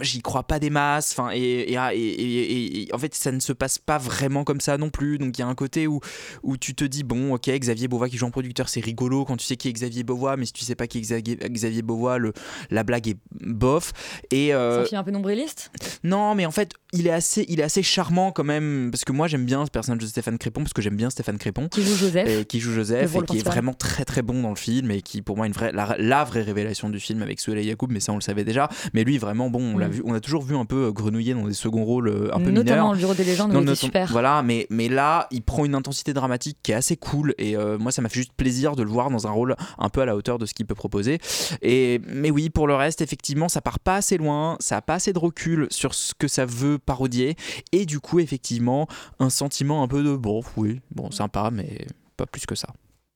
[0.02, 3.40] j'y crois pas des masses enfin et, et, et- et- et- en fait ça ne
[3.40, 6.00] se passe pas vraiment comme ça non plus donc il y a un côté où,
[6.42, 9.36] où tu te dis bon ok Xavier Beauvois qui joue en producteur c'est rigolo quand
[9.36, 11.82] tu sais qui est Xavier Beauvois mais si tu sais pas qui est Xavier, Xavier
[11.82, 12.32] Beauvois le,
[12.70, 13.92] la blague est bof
[14.30, 15.70] et euh, un film un peu nombriliste.
[16.04, 19.12] non, mais en fait, il est assez, il est assez charmant quand même, parce que
[19.12, 21.68] moi j'aime bien ce personnage de Stéphane Crépon, parce que j'aime bien Stéphane Crépon.
[21.68, 22.28] Qui joue Joseph.
[22.28, 25.02] Et qui joue Joseph, et qui est vraiment très très bon dans le film, et
[25.02, 27.88] qui pour moi est une vraie, la, la vraie révélation du film avec Soleil Yacoub,
[27.90, 28.68] mais ça on le savait déjà.
[28.94, 31.34] Mais lui vraiment bon, on l'a vu, on a toujours vu un peu euh, grenouiller
[31.34, 32.92] dans des seconds rôles euh, un peu Notamment mineurs.
[32.92, 34.10] le Bureau des légendes, il était super.
[34.10, 37.34] Voilà, mais, mais là, il prend une intensité dramatique qui est assez cool.
[37.38, 39.88] Et euh, moi, ça m'a fait juste plaisir de le voir dans un rôle un
[39.88, 41.18] peu à la hauteur de ce qu'il peut proposer.
[41.62, 44.56] Et, mais oui, pour le reste, effectivement, ça part pas assez loin.
[44.60, 47.36] Ça a pas assez de recul sur ce que ça veut parodier.
[47.72, 48.88] Et du coup, effectivement,
[49.20, 52.68] un sentiment un peu de bon, oui, bon, sympa, mais pas plus que ça.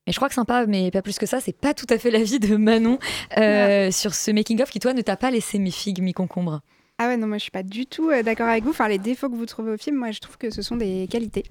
[0.06, 2.10] Et je crois que sympa, mais pas plus que ça, c'est pas tout à fait
[2.10, 2.98] l'avis de Manon
[3.38, 6.60] euh, sur ce making-of qui, toi, ne t'a pas laissé mi-figue, mi-concombre.
[6.98, 8.70] Ah ouais, non, moi je suis pas du tout euh, d'accord avec vous.
[8.70, 11.08] Enfin, les défauts que vous trouvez au film, moi je trouve que ce sont des
[11.10, 11.44] qualités.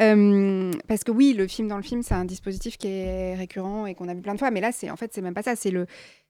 [0.00, 3.86] Euh, parce que oui, le film dans le film, c'est un dispositif qui est récurrent
[3.86, 5.42] et qu'on a vu plein de fois, mais là, c'est en fait, c'est même pas
[5.42, 5.56] ça.
[5.56, 5.86] C'est le,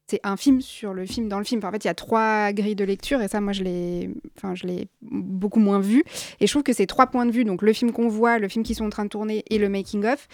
[0.09, 1.59] c'est un film sur le film dans le film.
[1.59, 4.09] Enfin, en fait, il y a trois grilles de lecture et ça, moi, je l'ai,
[4.37, 6.03] enfin, je l'ai beaucoup moins vu.
[6.39, 8.47] Et je trouve que ces trois points de vue, donc le film qu'on voit, le
[8.47, 10.27] film qu'ils sont en train de tourner et le making of,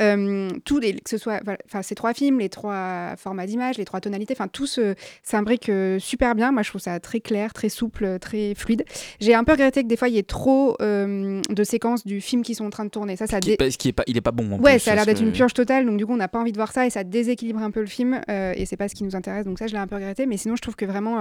[0.00, 3.84] euh, tout les- que ce soit, enfin, ces trois films, les trois formats d'image, les
[3.84, 6.52] trois tonalités, enfin, tout se s'imbrique euh, super bien.
[6.52, 8.84] Moi, je trouve ça très clair, très souple, très fluide.
[9.20, 12.20] J'ai un peu regretté que des fois, il y ait trop euh, de séquences du
[12.20, 13.16] film qu'ils sont en train de tourner.
[13.16, 14.52] Ça, ça Qui, dé- parce qu'il est pas, il est pas bon.
[14.52, 16.28] En Ouais, plus, ça a l'air d'être une purge totale, donc du coup on n'a
[16.28, 18.88] pas envie de voir ça et ça déséquilibre un peu le film et c'est pas
[18.88, 20.76] ce qui nous intéresse, donc ça je l'ai un peu regretté, mais sinon je trouve
[20.76, 21.20] que vraiment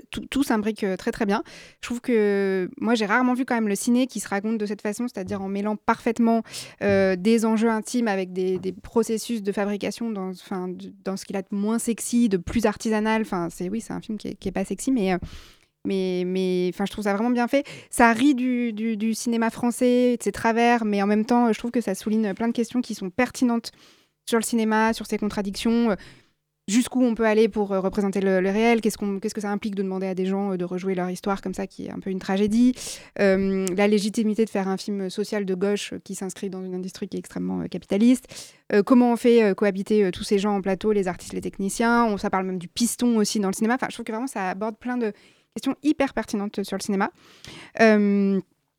[0.00, 1.42] tout, tout s'imbrique euh, très très bien.
[1.80, 4.66] Je trouve que moi j'ai rarement vu quand même le ciné qui se raconte de
[4.66, 6.42] cette façon, c'est-à-dire en mêlant parfaitement
[6.82, 11.78] euh, des enjeux intimes avec des, processus de fabrication dans, ce qu'il a de moins
[11.78, 13.22] sexy, de plus artisanal.
[13.22, 15.18] Enfin, c'est oui, c'est un film qui est, pas sexy, mais euh,
[15.84, 17.64] mais mais enfin je trouve ça vraiment bien fait.
[17.90, 21.70] Ça rit du, du cinéma français, de ses travers, mais en même temps je trouve
[21.70, 23.72] que ça souligne plein de questions qui sont pertinentes
[24.28, 25.96] sur le cinéma, sur ses contradictions.
[26.72, 30.06] Jusqu'où on peut aller pour euh, représenter le, réel, qu'est-ce, que ça implique de demander
[30.06, 32.18] à des gens euh, de rejouer leur histoire comme ça, qui est un peu une
[32.18, 32.74] tragédie,
[33.20, 37.08] Euh, la légitimité de faire un film social de gauche qui s'inscrit dans une industrie
[37.08, 38.26] qui est extrêmement capitaliste,
[38.86, 42.30] comment on fait cohabiter tous ces gens en plateau, les artistes, les techniciens, on, ça
[42.30, 44.78] parle même du piston aussi dans le cinéma, enfin je trouve que vraiment ça aborde
[44.78, 45.12] plein de
[45.54, 47.10] questions hyper pertinentes sur le cinéma.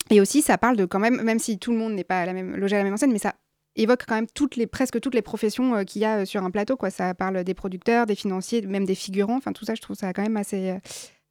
[0.10, 2.76] Et aussi, ça parle de quand même, même si tout le monde n'est pas logé
[2.76, 3.36] à la même enseigne, mais ça
[3.76, 6.44] évoque quand même toutes les, presque toutes les professions euh, qu'il y a euh, sur
[6.44, 6.78] un plateau.
[6.78, 6.90] Quoi.
[6.90, 9.38] Ça parle des producteurs, des financiers, même des figurants.
[9.38, 10.80] Enfin, tout ça, je trouve ça quand même assez, euh,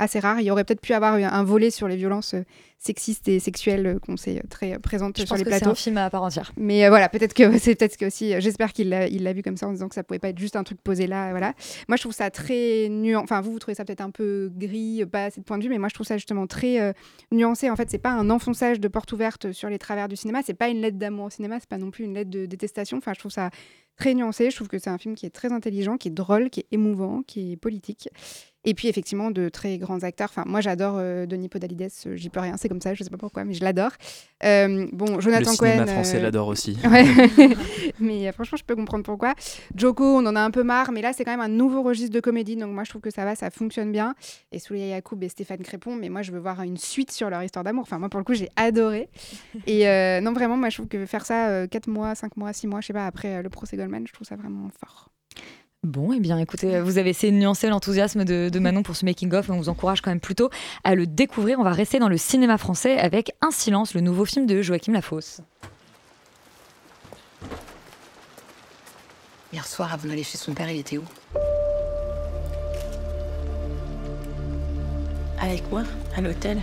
[0.02, 0.40] assez rare.
[0.40, 2.44] Il y aurait peut-être pu avoir un, volet sur les violences euh,
[2.82, 5.58] sexistes et sexuelles euh, qu'on sait euh, très présentes Je sur pense les que c'est
[5.58, 5.72] plateaux.
[5.72, 6.52] un film à part entière.
[6.56, 9.42] Mais euh, voilà, peut-être que c'est peut-être que aussi, j'espère qu'il l'a, il l'a vu
[9.42, 11.54] comme ça en disant que ça pouvait pas être juste un truc posé là, voilà.
[11.88, 13.22] Moi, je trouve ça très nuancé.
[13.24, 15.68] Enfin, vous, vous trouvez ça peut-être un peu gris, pas assez de point de vue,
[15.70, 16.92] mais moi, je trouve ça justement très euh,
[17.30, 17.70] nuancé.
[17.70, 20.40] En fait, c'est pas un enfonçage de porte ouverte sur les travers du cinéma.
[20.44, 21.58] C'est pas une lettre d'amour au cinéma.
[21.60, 22.98] C'est pas non plus une lettre de détestation.
[22.98, 23.50] Enfin, je trouve ça
[23.96, 24.50] très nuancé.
[24.50, 26.66] Je trouve que c'est un film qui est très intelligent, qui est drôle, qui est
[26.72, 28.08] émouvant, qui est politique.
[28.64, 30.28] Et puis effectivement de très grands acteurs.
[30.30, 33.10] Enfin, moi j'adore euh, Denis Podalides, euh, j'y peux rien, c'est comme ça, je sais
[33.10, 33.90] pas pourquoi, mais je l'adore.
[34.44, 35.70] Euh, bon, Jonathan Le Cohen.
[35.70, 36.76] cinéma français l'adore aussi.
[36.92, 37.06] Ouais.
[38.00, 39.34] mais franchement, je peux comprendre pourquoi.
[39.74, 42.12] Joko, on en a un peu marre, mais là c'est quand même un nouveau registre
[42.12, 44.14] de comédie, donc moi je trouve que ça va, ça fonctionne bien.
[44.52, 47.42] Et Souleya Yacoub et Stéphane Crépon, mais moi je veux voir une suite sur leur
[47.42, 47.82] histoire d'amour.
[47.82, 49.08] Enfin, moi pour le coup, j'ai adoré.
[49.66, 49.84] Et
[50.20, 52.88] non, vraiment, moi je trouve que faire ça 4 mois, 5 mois, 6 mois, je
[52.88, 55.08] sais pas, après le procès Goldman, je trouve ça vraiment fort.
[55.84, 59.04] Bon, eh bien, écoutez, vous avez essayé de nuancer l'enthousiasme de, de Manon pour ce
[59.04, 60.48] making-of, et on vous encourage quand même plutôt
[60.84, 61.58] à le découvrir.
[61.58, 64.92] On va rester dans le cinéma français avec Un silence, le nouveau film de Joachim
[64.92, 65.40] Lafosse.
[69.52, 71.04] Hier soir, avant d'aller chez son père, il était où?
[75.40, 75.82] Avec moi
[76.16, 76.62] À l'hôtel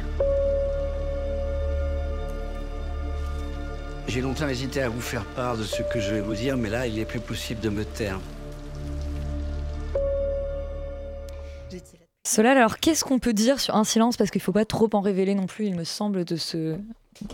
[4.08, 6.70] J'ai longtemps hésité à vous faire part de ce que je vais vous dire, mais
[6.70, 8.22] là, il est plus possible de me taire.
[12.30, 14.16] Solal, alors qu'est-ce qu'on peut dire sur Un silence?
[14.18, 16.76] Parce qu'il ne faut pas trop en révéler non plus, il me semble, de ce,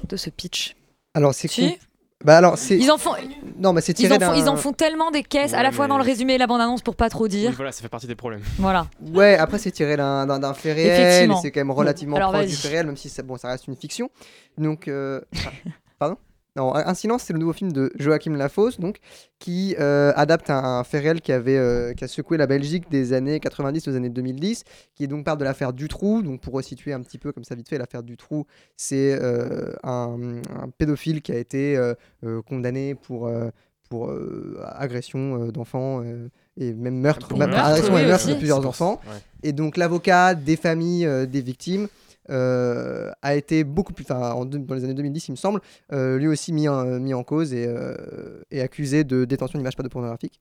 [0.07, 0.75] de ce pitch.
[1.13, 1.69] Alors c'est Si.
[1.69, 1.77] cool.
[2.23, 2.57] Bah alors.
[2.69, 3.11] Ils en font.
[3.59, 5.85] Non, mais c'est Ils en, font, ils en font tellement des caisses, à la fois
[5.85, 7.49] mais- dans le résumé et la bande-annonce pour pas trop dire.
[7.49, 8.41] Oui, voilà, ça fait partie des problèmes.
[8.57, 8.87] Voilà.
[9.13, 11.41] Ouais, après c'est tiré d'un fait réel, Effectivement.
[11.41, 13.49] c'est quand même Bon, relativement alors proche du fait réel, même si ça, bon, ça
[13.49, 14.09] reste une fiction.
[14.57, 15.19] Donc, euh,
[15.99, 16.15] pardon?
[16.55, 18.97] Non, Un silence, c'est le nouveau film de Joachim Lafosse, donc,
[19.39, 22.89] qui euh, adapte un, un fait réel qui, avait, euh, qui a secoué la Belgique
[22.89, 24.63] des années 90 aux années 2010,
[24.95, 26.21] qui est donc part de l'affaire Dutroux.
[26.21, 28.45] Donc, pour resituer un petit peu comme ça vite fait, l'affaire Dutroux,
[28.77, 30.17] c'est euh, un,
[30.55, 33.49] un pédophile qui a été euh, euh, condamné pour, euh,
[33.89, 38.05] pour euh, agression euh, d'enfants euh, et même meurtre, Pour même meurtre, agression oui, et
[38.07, 39.01] meurtre de plusieurs enfants.
[39.07, 39.19] ouais.
[39.43, 41.87] Et donc l'avocat des familles euh, des victimes
[42.29, 45.61] euh, a été beaucoup plus, en deux- dans les années 2010 il me semble,
[45.93, 49.75] euh, lui aussi mis en, mis en cause et, euh, et accusé de détention d'images
[49.75, 50.39] pornographiques.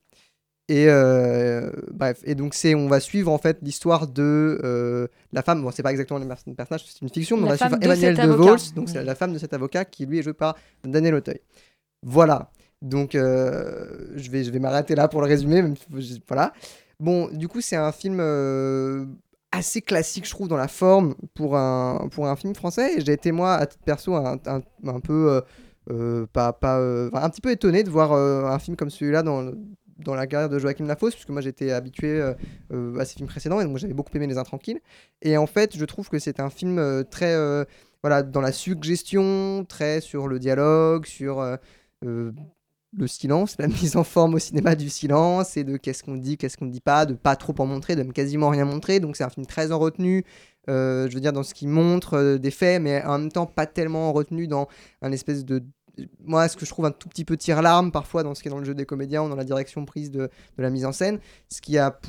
[0.69, 0.87] Et
[1.93, 5.63] bref, et donc c'est, on va suivre en fait l'histoire de la femme.
[5.63, 7.85] Bon, c'est pas exactement le personnage, c'est une fiction, mais La on va suivre de
[7.85, 8.27] Emmanuel De.
[8.33, 11.41] Vos, donc c'est la femme de cet avocat qui lui est joué par Daniel Auteuil.
[12.03, 12.51] Voilà.
[12.81, 15.61] Donc je vais, je vais m'arrêter là pour le résumer.
[15.61, 15.75] Même,
[16.27, 16.53] voilà.
[17.01, 19.05] Bon, du coup, c'est un film euh,
[19.55, 22.97] assez classique, je trouve, dans la forme pour un, pour un film français.
[22.97, 25.31] Et j'ai été, moi, à titre perso, un, un, peu.
[25.31, 25.41] euh,
[25.91, 29.53] euh, pas, pas, euh, un petit peu étonné de voir un film comme celui-là dans,
[29.99, 32.23] dans la carrière de Joachim Lafosse, puisque moi j'étais habitué
[32.73, 34.81] à ses films précédents et donc j'avais beaucoup aimé Les Intranquilles.
[35.21, 37.37] Et en fait, je trouve que c'est un film très
[38.03, 41.45] voilà, dans la suggestion, très sur le dialogue, sur
[42.97, 46.37] le silence, la mise en forme au cinéma du silence et de qu'est-ce qu'on dit,
[46.37, 49.01] qu'est-ce qu'on ne dit pas, de pas trop en montrer, de même quasiment rien montrer.
[49.01, 50.25] Donc c'est un film très en retenue,
[50.69, 53.47] euh, je veux dire, dans ce qui montre euh, des faits, mais en même temps
[53.47, 54.69] pas tellement en retenue dans
[55.03, 55.63] un espèce de.
[56.25, 58.51] Moi, ce que je trouve un tout petit peu tire-larme parfois dans ce qui est
[58.51, 60.29] dans le jeu des comédiens ou dans la direction prise de,
[60.59, 62.01] la mise en scène, ce qui a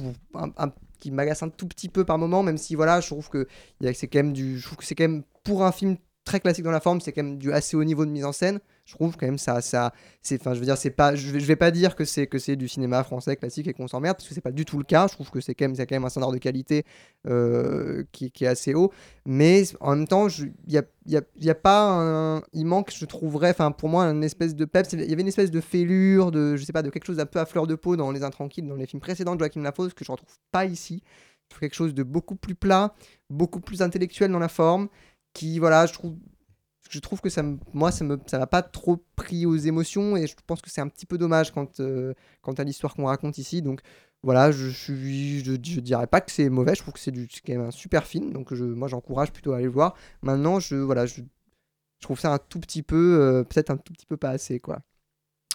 [0.99, 3.47] qui m'agace un tout petit peu par moment, même si voilà, je trouve que
[3.93, 6.63] c'est quand même du, je trouve que c'est quand même pour un film très classique
[6.63, 8.59] dans la forme, c'est quand même du assez haut niveau de mise en scène.
[8.85, 9.93] Je trouve quand même ça, ça,
[10.33, 12.67] enfin, je veux dire, c'est pas, je vais, pas dire que c'est que c'est du
[12.67, 15.07] cinéma français classique et qu'on s'emmerde parce que c'est pas du tout le cas.
[15.07, 16.85] Je trouve que c'est quand même, c'est quand même un standard de qualité
[17.27, 18.91] euh, qui, est assez haut,
[19.25, 24.05] mais en même temps, il y a, pas, il manque, je trouverais, enfin, pour moi,
[24.05, 24.93] une espèce de peps.
[24.93, 27.25] Il y avait une espèce de fêlure, de, je sais pas, de quelque chose d'un
[27.25, 29.95] peu à fleur de peau dans Les Intranquilles, dans les films précédents de Joachim Lafosse
[29.95, 31.01] que je retrouve pas ici.
[31.45, 32.93] Je trouve quelque chose de beaucoup plus plat,
[33.31, 34.89] beaucoup plus intellectuel dans la forme,
[35.33, 36.13] qui, voilà, je trouve,
[36.95, 40.27] je trouve que ça, moi, ça me, ça m'a pas trop pris aux émotions et
[40.27, 43.37] je pense que c'est un petit peu dommage quand, euh, quant à l'histoire qu'on raconte
[43.37, 43.61] ici.
[43.61, 43.81] Donc
[44.23, 46.73] voilà, je suis, je, dirais pas que c'est mauvais.
[46.73, 48.31] Je trouve que c'est quand même un super film.
[48.31, 49.95] Donc je, moi, j'encourage plutôt à aller le voir.
[50.21, 51.15] Maintenant, je, voilà, je,
[51.99, 54.59] je trouve ça un tout petit peu, euh, peut-être un tout petit peu pas assez,
[54.61, 54.79] quoi.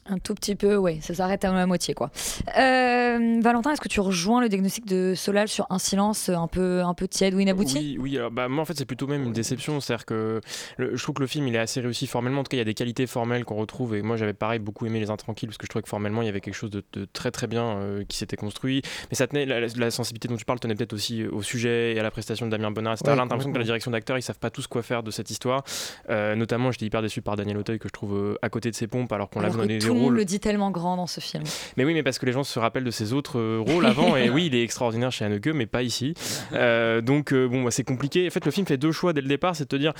[0.06, 2.10] Un tout petit peu, oui, ça s'arrête à la moitié, quoi.
[2.58, 6.82] Euh, Valentin, est-ce que tu rejoins le diagnostic de Solal sur un silence un peu,
[6.82, 7.78] un peu tiède ou inabouti?
[7.78, 9.80] Oui, oui alors, bah, moi en fait c'est plutôt même une déception.
[9.80, 10.40] C'est-à-dire que
[10.78, 12.40] le- je trouve que le film il est assez réussi formellement.
[12.40, 13.94] En tout cas, il y a des qualités formelles qu'on retrouve.
[13.94, 16.26] Et moi j'avais pareil beaucoup aimé Les Intranquilles parce que je trouvais que formellement il
[16.26, 18.82] y avait quelque chose de, de très très bien euh, qui s'était construit.
[19.10, 22.00] Mais ça tenait, la, la sensibilité dont tu parles tenait peut-être aussi au sujet et
[22.00, 23.10] à la prestation de Damien Bonnard, etc.
[23.10, 25.30] Ouais, Là, l'impression que la direction d'acteurs ils savent pas tous quoi faire de cette
[25.30, 25.62] histoire.
[26.08, 28.76] Euh, notamment, j'étais hyper déçu par Daniel Auteuil que je trouve euh, à côté de
[28.76, 29.60] ses pompes alors qu'on l'a Alors
[29.90, 31.42] tout le monde le dit tellement grand dans ce film.
[31.76, 34.16] Mais oui, mais parce que les gens se rappellent de ses autres euh, rôles avant.
[34.16, 36.14] et oui, il est extraordinaire chez Haneke, mais pas ici.
[36.53, 38.26] Euh, donc, euh, bon, bah, c'est compliqué.
[38.26, 39.92] En fait, le film fait deux choix dès le départ c'est de te dire,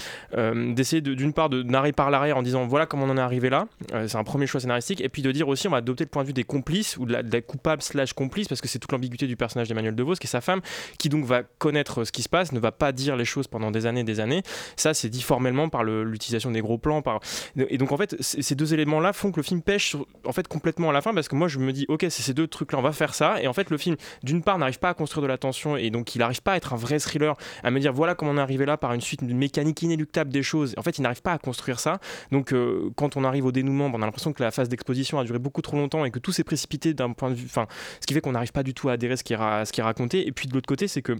[0.75, 3.21] d'essayer de- d'une part de narrer par l'arrière en disant voilà comment on en est
[3.21, 3.67] arrivé là.
[4.07, 5.01] C'est un premier choix scénaristique.
[5.01, 7.07] Et puis de dire aussi, on va adopter le point de vue des complices ou
[7.07, 9.95] de la, de la coupable slash complice, parce que c'est toute l'ambiguïté du personnage d'Emmanuel
[9.95, 10.61] DeVos, qui est sa femme,
[10.99, 13.71] qui donc va connaître ce qui se passe, ne va pas dire les choses pendant
[13.71, 14.43] des années et des années.
[14.77, 17.03] Ça, c'est dit formellement par l'utilisation des gros plans.
[17.03, 17.21] Par...
[17.57, 19.80] Et donc, en fait, ces deux éléments-là font que le film pêche
[20.25, 22.35] en fait complètement à la fin, parce que moi, je me dis, ok, c'est ces
[22.35, 23.41] deux trucs-là, on va faire ça.
[23.43, 25.91] Et en fait, le film, d'une part, n'arrive pas à construire de la tension, et
[25.91, 28.37] donc il n'arrive pas à être un vrai thriller, à me dire, voilà comment on
[28.37, 30.75] est arrivé là par une suite, une mécanique inéluctable des choses.
[30.77, 31.99] En fait, il n'arrive pas à construire ça.
[32.31, 35.19] Donc, euh, quand on arrive au dénouement, ben, on a l'impression que la phase d'exposition
[35.19, 37.47] a duré beaucoup trop longtemps et que tout s'est précipité d'un point de vue.
[37.47, 37.67] Enfin,
[38.01, 39.81] ce qui fait qu'on n'arrive pas du tout à adhérer à ce qui ce qui
[39.81, 40.27] est raconté.
[40.27, 41.17] Et puis, de l'autre côté, c'est que.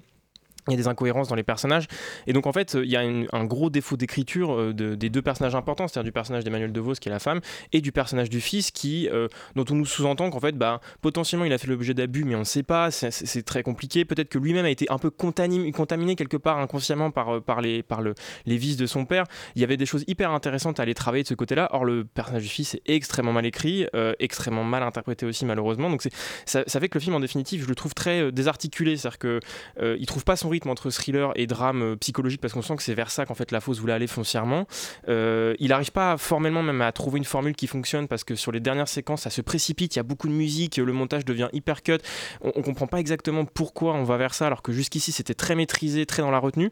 [0.69, 1.87] Il y a des incohérences dans les personnages.
[2.27, 5.23] Et donc, en fait, il y a un gros défaut d'écriture euh, de- des deux
[5.23, 7.41] personnages importants, c'est-à-dire du personnage d'Emmanuel DeVos, qui est la femme,
[7.73, 11.45] et du personnage du fils, qui, euh, dont on nous sous-entend qu'en fait, bah, potentiellement,
[11.47, 14.05] il a fait l'objet d'abus, mais on ne sait pas, c'est- très compliqué.
[14.05, 17.63] Peut-être que lui-même a été un peu contaminé, contaminé quelque part inconsciemment par, euh, par,
[17.63, 19.25] les, par le, les vices de son père.
[19.55, 21.69] Il y avait des choses hyper intéressantes à aller travailler de ce côté-là.
[21.73, 23.87] Or, le personnage du fils est extrêmement mal écrit,
[24.19, 25.89] extrêmement mal interprété aussi, malheureusement.
[25.89, 26.03] Donc,
[26.45, 28.97] ça, ça fait que le film, en définitive, je le trouve très désarticulé.
[28.99, 29.41] C'est-à-dire que
[29.81, 32.77] euh, il trouve pas son rythme entre thriller et drame euh, psychologique parce qu'on sent
[32.77, 34.67] que c'est vers ça qu'en fait la fausse voulait aller foncièrement.
[35.09, 38.53] Euh, il n'arrive pas formellement même à trouver une formule qui fonctionne parce que sur
[38.53, 41.49] les dernières séquences ça se précipite, il y a beaucoup de musique, le montage devient
[41.53, 41.99] hyper cut.
[42.43, 45.55] On, on comprend pas exactement pourquoi on va vers ça alors que jusqu'ici c'était très
[45.55, 46.71] maîtrisé, très dans la retenue.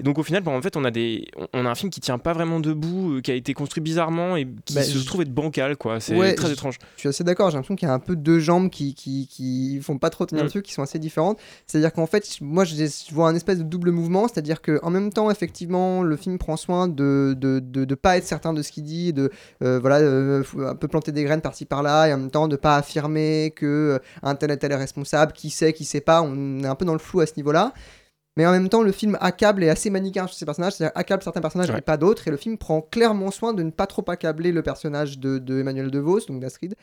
[0.00, 2.00] Et donc au final, bon, en fait on a des, on a un film qui
[2.00, 5.22] tient pas vraiment debout, euh, qui a été construit bizarrement et qui Bah, se trouve
[5.22, 6.00] être bancal quoi.
[6.00, 6.78] C'est Ouais, très étrange.
[6.96, 9.26] Je suis assez d'accord, j'ai l'impression qu'il y a un peu deux jambes qui, qui,
[9.28, 10.46] qui font pas trop tenir Mm.
[10.46, 11.38] le truc, qui sont assez différentes.
[11.66, 15.12] C'est-à-dire qu'en fait, moi je, je vois un espèce de double mouvement, c'est-à-dire qu'en même
[15.12, 18.72] temps, effectivement, le film prend soin de de, de, de pas être certain de ce
[18.72, 19.30] qu'il dit, de
[19.62, 22.56] euh, voilà, euh, un peu planter des graines par-ci par-là, et en même temps de
[22.56, 26.22] pas affirmer que euh, un tel et tel est responsable, qui sait, qui sait pas,
[26.22, 27.74] on est un peu dans le flou à ce niveau-là.
[28.38, 31.24] Mais en même temps, le film accable et assez manichéen sur ces personnages, c'est-à-dire accable
[31.24, 31.78] certains personnages Ouais.
[31.78, 34.62] et pas d'autres, et le film prend clairement soin de ne pas trop accabler le
[34.62, 36.76] personnage de, de Emmanuel DeVos, donc d'Astrid.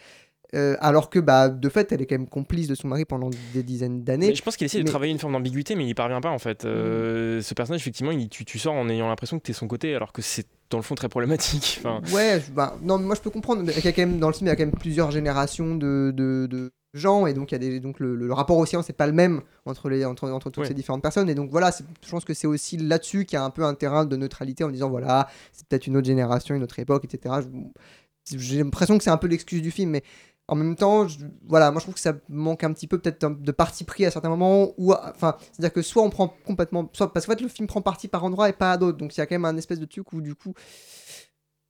[0.53, 3.29] Euh, alors que bah, de fait, elle est quand même complice de son mari pendant
[3.53, 4.27] des dizaines d'années.
[4.29, 6.29] Mais je pense qu'il essaie de travailler une forme d'ambiguïté, mais il n'y parvient pas
[6.29, 6.65] en fait.
[6.65, 9.67] Euh, Ce personnage, effectivement, il, tu, tu sors en ayant l'impression que tu es son
[9.67, 11.79] côté, alors que c'est dans le fond très problématique.
[11.84, 13.63] Enfin, Ouais, bah, non, mais moi je peux comprendre.
[13.63, 15.12] mais il y a quand même, dans le film, il y a quand même plusieurs
[15.12, 18.58] générations de, de, de gens, et donc, il y a des, donc le, le rapport
[18.58, 20.67] au science n'est pas le même entre, les, entre, entre toutes Ouais.
[20.69, 21.29] ces différentes personnes.
[21.29, 23.63] Et donc voilà, c'est- je pense que c'est aussi là-dessus qu'il y a un peu
[23.65, 27.03] un terrain de neutralité en disant voilà, c'est peut-être une autre génération, une autre époque,
[27.05, 27.36] etc.
[27.41, 30.03] Je- J'ai l'impression que c'est un peu l'excuse du film, mais
[30.47, 33.27] en même temps, je- voilà, moi je trouve que ça manque un petit peu peut-être
[33.41, 37.12] de parti pris à certains moments, ou enfin, c'est-à-dire que soit on prend complètement, soit
[37.13, 39.19] parce qu'en fait le film prend parti par endroits et pas à d'autres, donc il
[39.19, 40.53] y a quand même un espèce de truc où du coup,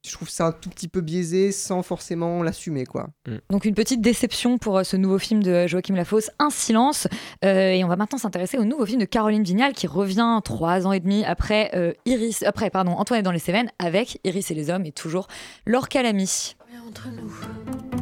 [0.08, 3.08] je trouve ça un tout petit peu biaisé sans forcément l'assumer, quoi.
[3.50, 7.08] Donc une petite déception pour euh, ce nouveau film de Joachim Lafosse, Un silence.
[7.44, 10.86] Euh, et on va maintenant s'intéresser au nouveau film de Caroline Vignal qui revient trois
[10.86, 14.52] ans et demi après euh, Iris, après pardon Antoine est dans les Cévennes avec Iris
[14.52, 15.28] et les hommes et toujours
[15.66, 16.56] Laure Calamy.
[16.88, 17.95] Entre nous.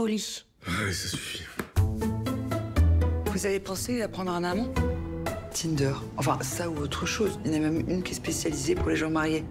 [0.00, 0.46] Au lit.
[0.66, 1.42] Ouais, ça suffit.
[3.26, 4.72] Vous avez pensé à prendre un amant?
[5.52, 5.92] Tinder.
[6.16, 7.38] Enfin, ça ou autre chose.
[7.44, 9.44] Il y en a même une qui est spécialisée pour les gens mariés.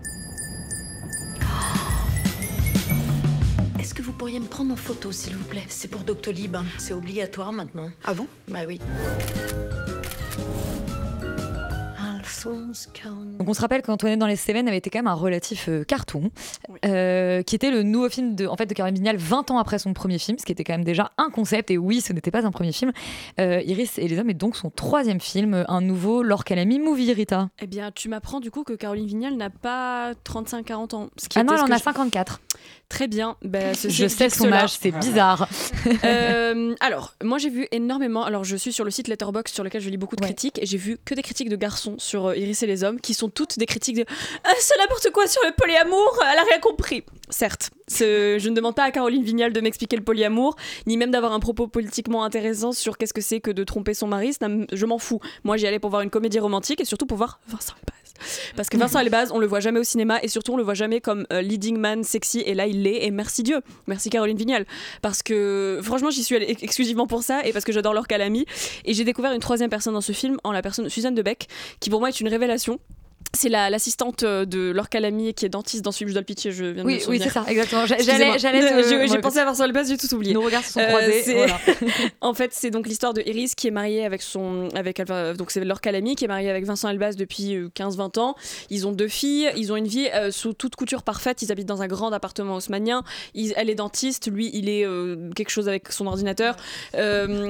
[3.79, 5.65] Est-ce que vous pourriez me prendre en photo, s'il vous plaît?
[5.69, 6.55] C'est pour Doctolib.
[6.55, 6.65] hein.
[6.79, 7.91] C'est obligatoire maintenant.
[8.03, 8.25] Ah bon?
[8.47, 8.79] Bah oui.
[12.45, 15.67] Donc on se rappelle qu'Antoine est dans les Cévennes avait été quand même un relatif
[15.69, 16.31] euh, carton,
[16.85, 19.79] euh, qui était le nouveau film de, en fait, de Caroline Vignal 20 ans après
[19.79, 21.71] son premier film, ce qui était quand même déjà un concept.
[21.71, 22.91] Et oui, ce n'était pas un premier film.
[23.39, 27.11] Euh, Iris et les hommes est donc son troisième film, un nouveau Laure Calamy movie,
[27.13, 27.49] Rita.
[27.61, 31.09] Eh bien, tu m'apprends du coup que Caroline Vignal n'a pas 35-40 ans.
[31.17, 32.41] Ce qui Ah non, elle en a je- 54.
[32.89, 33.35] Très bien.
[33.43, 35.47] Bah, ceci Je sais son âge, c'est bizarre.
[36.03, 38.23] Euh, alors, moi j'ai vu énormément.
[38.23, 40.65] Alors, je suis sur le site Letterboxd sur lequel je lis beaucoup de critiques et
[40.65, 43.57] j'ai vu que des critiques de garçons sur euh, et les hommes qui sont toutes
[43.59, 44.05] des critiques de
[44.43, 47.03] Ah, c'est n'importe quoi sur le polyamour, elle a rien compris.
[47.29, 50.55] Certes, ce- je ne demande pas à Caroline Vignal de m'expliquer le polyamour,
[50.87, 54.07] ni même d'avoir un propos politiquement intéressant sur qu'est-ce que c'est que de tromper son
[54.07, 54.33] mari.
[54.71, 55.19] Je m'en fous.
[55.43, 57.73] Moi, j'y allais pour voir une comédie romantique et surtout pour voir Vincent.
[58.55, 60.73] Parce que Vincent Elbaz, on le voit jamais au cinéma et surtout on le voit
[60.73, 64.37] jamais comme euh, leading man sexy et là il l'est et merci Dieu, merci Caroline
[64.37, 64.65] Vignal.
[65.01, 68.07] Parce que franchement j'y suis allée ex- exclusivement pour ça et parce que j'adore leur
[68.07, 68.45] calami
[68.85, 71.47] et j'ai découvert une troisième personne dans ce film en la personne de Suzanne Debec
[71.79, 72.79] qui pour moi est une révélation.
[73.35, 76.71] C'est la- l'assistante euh, de Laure Calamy qui est dentiste dans ce film, je le
[76.71, 77.85] viens de Oui, me oui, c'est ça, exactement.
[77.85, 80.33] J'allais- J'ai- pensé à Vincent Elbaz, j'ai tout oublié.
[80.33, 81.33] Nos regards se sont Euh, croisés.
[81.35, 81.59] voilà.
[82.21, 84.69] en fait, c'est donc l'histoire de Iris qui est mariée avec son.
[84.73, 88.35] Avec, euh, donc, c'est Calamy qui est mariée avec Vincent Elbaz depuis euh, 15-20 ans.
[88.71, 89.51] Ils ont deux filles.
[89.55, 91.41] Ils ont une vie euh, sous toute couture parfaite.
[91.43, 93.03] Ils habitent dans un grand appartement haussmanien.
[93.35, 94.31] Ils- elle est dentiste.
[94.31, 96.55] Lui, il est euh, quelque chose avec son ordinateur.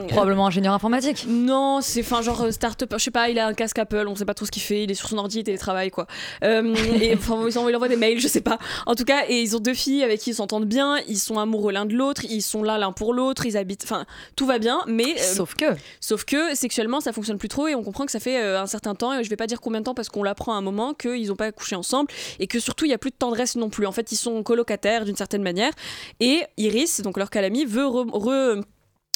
[0.09, 1.25] Probablement ingénieur informatique.
[1.27, 4.25] non, c'est enfin genre start-up, je sais pas, il a un casque Apple, on sait
[4.25, 6.07] pas trop ce qu'il fait, il est sur son ordi, il télétravaille quoi.
[6.43, 8.57] Euh, et enfin il envoie, il envoie des mails, je sais pas.
[8.85, 11.37] En tout cas, et ils ont deux filles avec qui ils s'entendent bien, ils sont
[11.37, 14.05] amoureux l'un de l'autre, ils sont là l'un pour l'autre, ils habitent, enfin
[14.35, 15.65] tout va bien, mais euh, Sauf que.
[15.99, 18.67] sauf que sexuellement ça fonctionne plus trop et on comprend que ça fait euh, un
[18.67, 20.61] certain temps et je vais pas dire combien de temps parce qu'on l'apprend à un
[20.61, 23.55] moment qu'ils ont pas couché ensemble et que surtout il y a plus de tendresse
[23.55, 23.85] non plus.
[23.85, 25.71] En fait, ils sont colocataires d'une certaine manière
[26.19, 28.63] et Iris, donc leur calami, veut re- re-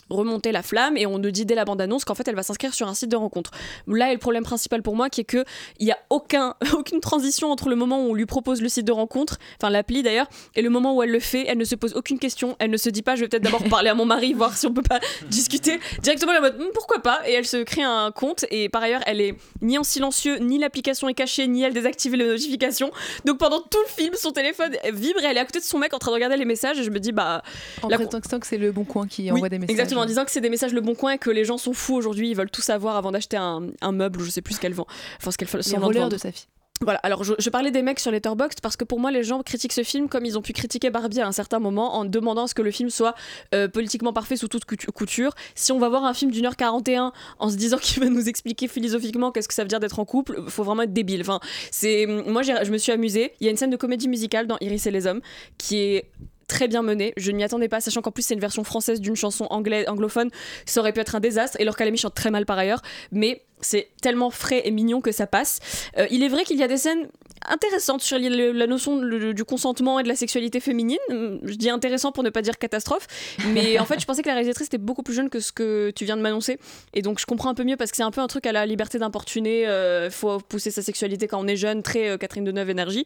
[0.09, 2.73] remonter la flamme et on nous dit dès la bande-annonce qu'en fait elle va s'inscrire
[2.73, 3.51] sur un site de rencontre.
[3.87, 5.43] Là est le problème principal pour moi qui est que
[5.79, 8.85] il y a aucun aucune transition entre le moment où on lui propose le site
[8.85, 11.75] de rencontre, enfin l'appli d'ailleurs, et le moment où elle le fait, elle ne se
[11.75, 14.05] pose aucune question, elle ne se dit pas je vais peut-être d'abord parler à mon
[14.05, 14.99] mari voir si on peut pas
[15.29, 17.21] discuter directement en mode Hum, pourquoi pas?
[17.27, 20.59] Et elle se crée un compte et par ailleurs elle est ni en silencieux ni
[20.59, 22.91] l'application est cachée ni elle désactive les notifications.
[23.25, 25.79] Donc pendant tout le film son téléphone vibre et elle est à côté de son
[25.79, 27.41] mec en train de regarder les messages et je me dis bah
[27.81, 29.71] En la- prétextant que c'est le bon coin qui oui, envoie des messages.
[29.71, 31.73] Exactement, en disant que c'est des messages le bon coin et que les gens sont
[31.73, 34.55] fous aujourd'hui, ils veulent tout savoir avant d'acheter un, un meuble ou je sais plus
[34.55, 34.87] ce qu'elle vend.
[35.17, 36.45] Enfin, ce qu'elle fait Les de sa fille.
[36.81, 39.41] Voilà, alors je, je parlais des mecs sur Letterboxd parce que pour moi les gens
[39.41, 42.43] critiquent ce film comme ils ont pu critiquer Barbie à un certain moment en demandant
[42.43, 43.13] à ce que le film soit
[43.55, 45.33] euh, politiquement parfait sous toute coutu- couture.
[45.55, 48.27] Si on va voir un film d'une heure 41 en se disant qu'il va nous
[48.27, 51.21] expliquer philosophiquement qu'est-ce que ça veut dire d'être en couple, faut vraiment être débile.
[51.21, 51.39] Enfin,
[51.71, 53.33] c'est moi je me suis amusée.
[53.39, 55.21] Il y a une scène de comédie musicale dans Iris et les hommes
[55.57, 56.11] qui est
[56.53, 57.13] très bien menée.
[57.17, 59.85] Je ne m'y attendais pas, sachant qu'en plus c'est une version française d'une chanson anglaise,
[59.87, 60.29] anglophone.
[60.65, 61.57] Ça aurait pu être un désastre.
[61.59, 62.81] Et leur Calamy chante très mal par ailleurs,
[63.11, 65.59] mais c'est tellement frais et mignon que ça passe.
[65.97, 67.07] Euh, il est vrai qu'il y a des scènes
[67.49, 70.97] intéressantes sur le- la notion le- du consentement et de la sexualité féminine.
[71.09, 73.07] Hum, Je dis intéressant pour ne pas dire catastrophe,
[73.53, 75.91] mais en fait je pensais que la réalisatrice était beaucoup plus jeune que ce que
[75.95, 76.57] tu viens de m'annoncer,
[76.93, 78.51] et donc je comprends un peu mieux parce que c'est un peu un truc à
[78.51, 79.67] la liberté d'importuner.
[79.67, 83.05] euh, faut pousser sa sexualité quand on est jeune, très euh, Catherine Deneuve énergie.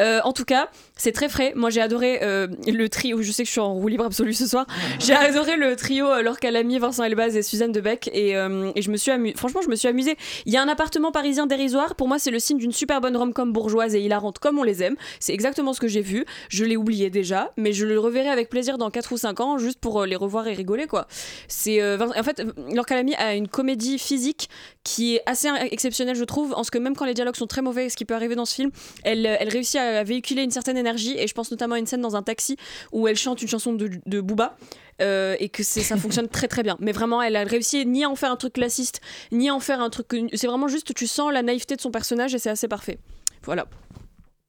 [0.00, 1.52] Euh, en tout cas, c'est très frais.
[1.56, 3.22] Moi j'ai adoré euh, le trio.
[3.22, 4.66] Je sais que je suis en roue libre absolue ce soir.
[5.00, 8.82] J'ai adoré le trio euh, Laure Calamy, Vincent Elbaz et Suzanne Debec, et, euh, et
[8.82, 10.16] je me suis amu- franchement je me suis amusée.
[10.46, 11.94] Il y a un appartement parisien dérisoire.
[11.94, 14.82] Pour moi c'est le signe d'une super bonne rom-com bourgeoise et hilarante comme on les
[14.82, 14.96] aime.
[15.20, 16.24] C'est exactement ce que j'ai vu.
[16.48, 19.58] Je l'ai oublié déjà, mais je le reverrai avec plaisir dans 4 ou 5 ans,
[19.58, 21.06] juste pour euh, les revoir et rigoler, quoi.
[21.48, 24.48] C'est, euh, en fait, Laure Calamy a une comédie physique
[24.84, 27.62] qui est assez exceptionnelle, je trouve, en ce que même quand les dialogues sont très
[27.62, 28.70] mauvais, ce qui peut arriver dans ce film,
[29.04, 32.00] elle, euh, réussit à véhiculer une certaine énergie, et je pense notamment à une scène
[32.00, 32.56] dans un taxi
[32.92, 34.56] où elle chante une chanson de, Booba.
[35.00, 36.76] et que ça fonctionne très très bien.
[36.80, 39.00] Mais vraiment, elle a réussi ni à en faire un truc classiste,
[39.30, 40.08] ni à en faire un truc.
[40.34, 42.98] C'est vraiment juste, tu sens la naïveté de son personnage et c'est assez parfait.
[43.44, 43.66] Voilà.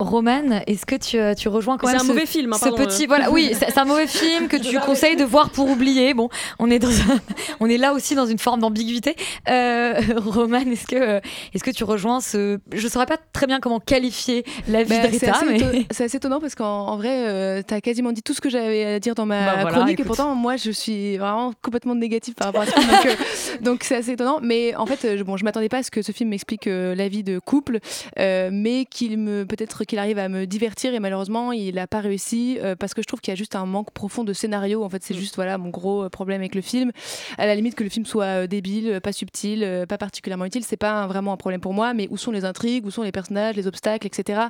[0.02, 2.58] Romane, est-ce que tu, euh, tu rejoins quand C'est même un ce- mauvais film, hein,
[2.58, 3.08] ce pardon, petit, euh.
[3.10, 6.14] voilà, oui, c'est c'est un mauvais film que tu conseilles de voir pour oublier.
[6.14, 7.20] Bon, on est dans un-
[7.60, 9.18] on est là aussi dans une forme d'ambiguïté.
[9.50, 11.20] Euh, Romane, est-ce que euh,
[11.54, 15.08] est-ce que tu rejoins ce, je saurais pas très bien comment qualifier la vie Bah,
[15.08, 17.82] de c'est Rita, assez, mais éton- c'est assez étonnant parce qu'en en vrai, tu as
[17.82, 20.06] quasiment dit tout ce que j'avais à dire dans ma Bah voilà, chronique écoute.
[20.06, 22.88] et pourtant, moi, je suis vraiment complètement négative par rapport à ce film.
[22.90, 23.16] Donc, euh,
[23.62, 24.40] donc c'est assez étonnant.
[24.42, 26.68] Mais en fait, euh, je- bon, je m'attendais pas à ce que ce film m'explique
[26.68, 27.80] euh, la vie de couple,
[28.18, 32.00] euh, mais qu'il me peut-être qu'il arrive à me divertir et malheureusement, il n'a pas
[32.00, 34.84] réussi euh, parce que je trouve qu'il y a juste un manque profond de scénario.
[34.84, 36.92] En fait, c'est juste voilà mon gros euh, problème avec le film.
[37.38, 40.78] À la limite que le film soit euh, débile, pas subtil, pas particulièrement utile, c'est
[40.78, 41.94] pas un- vraiment un problème pour moi.
[41.94, 44.42] Mais où sont les intrigues, où sont les personnages, les obstacles, etc.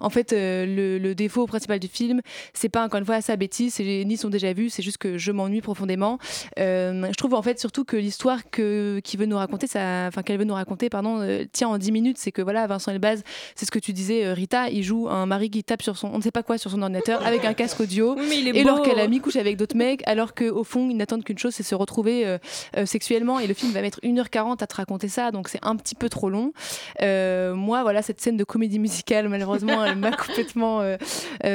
[0.00, 2.20] En fait, euh, le, le défaut principal du film,
[2.52, 5.16] c'est pas encore une fois sa bêtise, c'est ni son déjà vu, c'est juste que
[5.16, 6.18] je m'ennuie profondément.
[6.58, 10.22] Euh, je trouve en fait surtout que l'histoire que qui veut nous raconter, ça, enfin
[10.22, 12.16] qu'elle veut nous raconter, pardon, tient en 10 minutes.
[12.18, 13.22] C'est que voilà, Vincent Elbaz,
[13.54, 16.18] c'est ce que tu disais, Rita, il joue un mari qui tape sur son, on
[16.18, 18.14] ne sait pas quoi, sur son ordinateur avec un casque audio.
[18.16, 18.70] Oui, mais il est et beau.
[18.70, 21.54] alors qu'elle a mis couche avec d'autres mecs, alors qu'au fond, ils n'attendent qu'une chose,
[21.54, 22.38] c'est se retrouver euh,
[22.76, 23.38] euh, sexuellement.
[23.38, 26.08] Et le film va mettre 1h40 à te raconter ça, donc c'est un petit peu
[26.08, 26.52] trop long.
[27.02, 30.82] Euh, moi, voilà, cette scène de comédie musicale, malheureusement, elle m'a complètement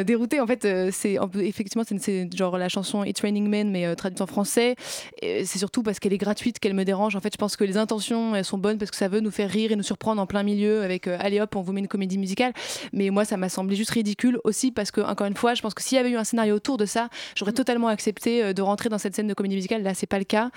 [0.06, 0.40] déroutée.
[0.40, 4.76] En fait, c'est effectivement, c'est genre la chanson It's Raining Men, mais traduite en français.
[5.22, 7.16] C'est surtout parce qu'elle est gratuite qu'elle me dérange.
[7.16, 9.32] En fait, je pense que les intentions, elles sont bonnes parce que ça veut nous
[9.32, 11.88] faire rire et nous surprendre en plein milieu avec allez hop, on vous met une
[11.88, 12.54] comédie musicale.
[12.92, 15.74] Mais moi, ça m'a semblé juste ridicule aussi parce que, encore une fois, je pense
[15.74, 18.62] que s'il y avait eu un scénario autour de ça, j'aurais totalement accepté euh, de
[18.62, 19.84] rentrer dans cette scène de comédie musicale.
[19.84, 20.50] Là, c'est pas le cas.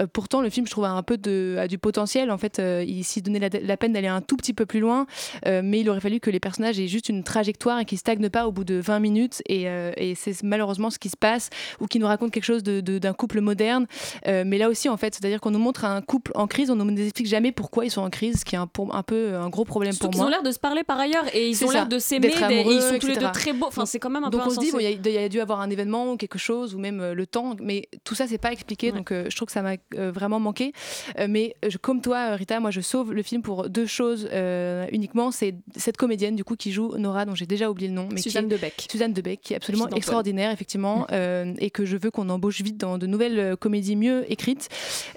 [0.00, 2.30] Euh, pourtant, le film, je trouve, a un peu de, a du potentiel.
[2.30, 4.80] En fait, euh, il s'y donnait la, la peine d'aller un tout petit peu plus
[4.80, 5.06] loin,
[5.46, 8.28] euh, mais il aurait fallu que les personnages aient juste une trajectoire et qu'ils stagnent
[8.30, 9.42] pas au bout de 20 minutes.
[9.48, 9.62] Et,
[9.96, 11.50] et c'est malheureusement ce qui se passe,
[11.80, 13.86] ou qui nous raconte quelque chose d'un couple moderne.
[14.26, 16.84] Mais là aussi, en fait, c'est-à-dire qu'on nous montre un couple en crise, on ne
[16.84, 19.34] nous explique jamais pourquoi ils sont en crise, ce qui est un, pour- un peu
[19.34, 20.26] un gros problème Surtout pour moi.
[20.26, 22.98] ont l'air de se parler par ailleurs et ils ont l'air de s'aimer, ils sont
[22.98, 23.66] tous les deux très beaux.
[23.66, 25.12] Enfin, c'est quand même un donc peu on se dit, bon, il y, a- il
[25.12, 27.88] y a dû avoir un événement ou quelque chose, ou même euh, le temps, mais
[28.04, 30.72] tout ça, c'est pas expliqué, donc euh, je trouve que ça m'a euh, vraiment manqué.
[31.18, 34.28] Euh, mais je- comme toi, Rita, moi, je sauve le film pour deux choses
[34.92, 35.30] uniquement.
[35.30, 38.08] C'est cette comédienne, du coup, qui joue Nora, dont j'ai déjà oublié le nom.
[38.12, 38.86] Mais Suzanne qui est- Debec.
[38.90, 42.76] Suzanne Debec, qui est absolument extraordinaire, effectivement, euh, et que je veux qu'on embauche vite
[42.78, 44.68] dans de nouvelles comédies mieux écrites.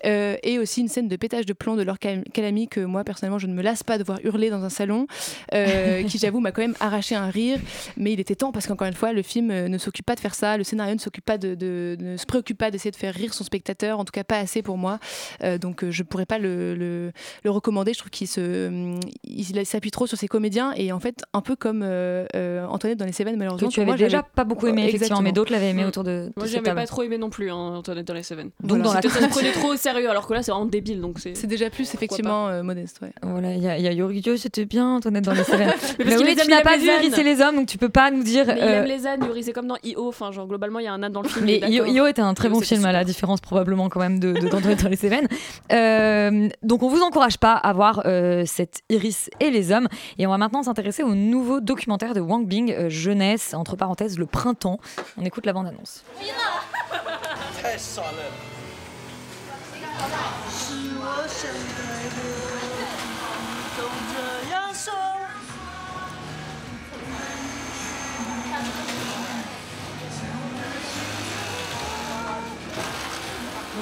[0.03, 3.39] Et aussi une scène de pétage de plomb de Laure Cal- Calamy que moi, personnellement,
[3.39, 5.07] je ne me lasse pas de voir hurler dans un salon,
[5.51, 7.59] qui, j'avoue, m'a quand même arraché un rire.
[7.97, 10.19] Mais il était temps parce qu'encore une fois, le film euh, ne s'occupe pas de
[10.19, 12.95] faire ça, le scénario ne s'occupe pas de, de- ne se préoccupe pas d'essayer de
[12.95, 14.99] faire rire son spectateur, en tout cas pas assez pour moi.
[15.43, 17.11] Euh, donc euh, je pourrais pas le, le-
[17.43, 17.93] le recommander.
[17.93, 21.41] Je trouve qu'il se, hum, il s'appuie trop sur ses comédiens et en fait un
[21.41, 23.67] peu comme euh, euh, Antoinette dans les Cévennes, malheureusement.
[23.69, 25.87] Que tu avais moi, déjà pas beaucoup aimé, effectivement, mais d'autres l'avaient aimé Mm.
[25.87, 28.49] autour de, de Moi, j'avais pas trop aimé non plus, hein, Antoinette dans les Seven.
[28.63, 30.65] Donc, dans la- C'était- ça se prenait trop au sérieux, alors que là, c'est vraiment
[30.65, 31.01] débile.
[31.01, 31.35] Donc c'est.
[31.35, 32.99] C'est déjà plus effectivement euh, modeste.
[33.01, 33.11] Ouais.
[33.21, 35.73] Voilà, il y a, a Yorikyo, c'était bien, Antoinette dans les Cévennes.
[35.99, 36.35] Mais Mais, parce qu'il oui,
[36.65, 37.03] pas les vu ânes.
[37.03, 38.45] Iris et les hommes, donc tu peux pas nous dire.
[38.47, 40.07] Mais il euh, aime les ânes, Yuri, c'est comme dans IO.
[40.07, 41.45] Enfin, genre, globalement, il y a un âne dans le film.
[41.45, 44.89] Mais Io, était un très bon film, à la différence probablement quand même de, dans
[44.89, 45.27] les Cévennes.
[45.71, 49.87] Euh, donc on vous encourage pas à voir euh, cette Iris et les hommes.
[50.17, 54.17] Et on va maintenant s'intéresser au nouveau documentaire de Wang Bing, euh, jeunesse, entre parenthèses,
[54.17, 54.79] le printemps.
[55.17, 56.03] On écoute la bande-annonce.
[57.65, 58.05] 太爽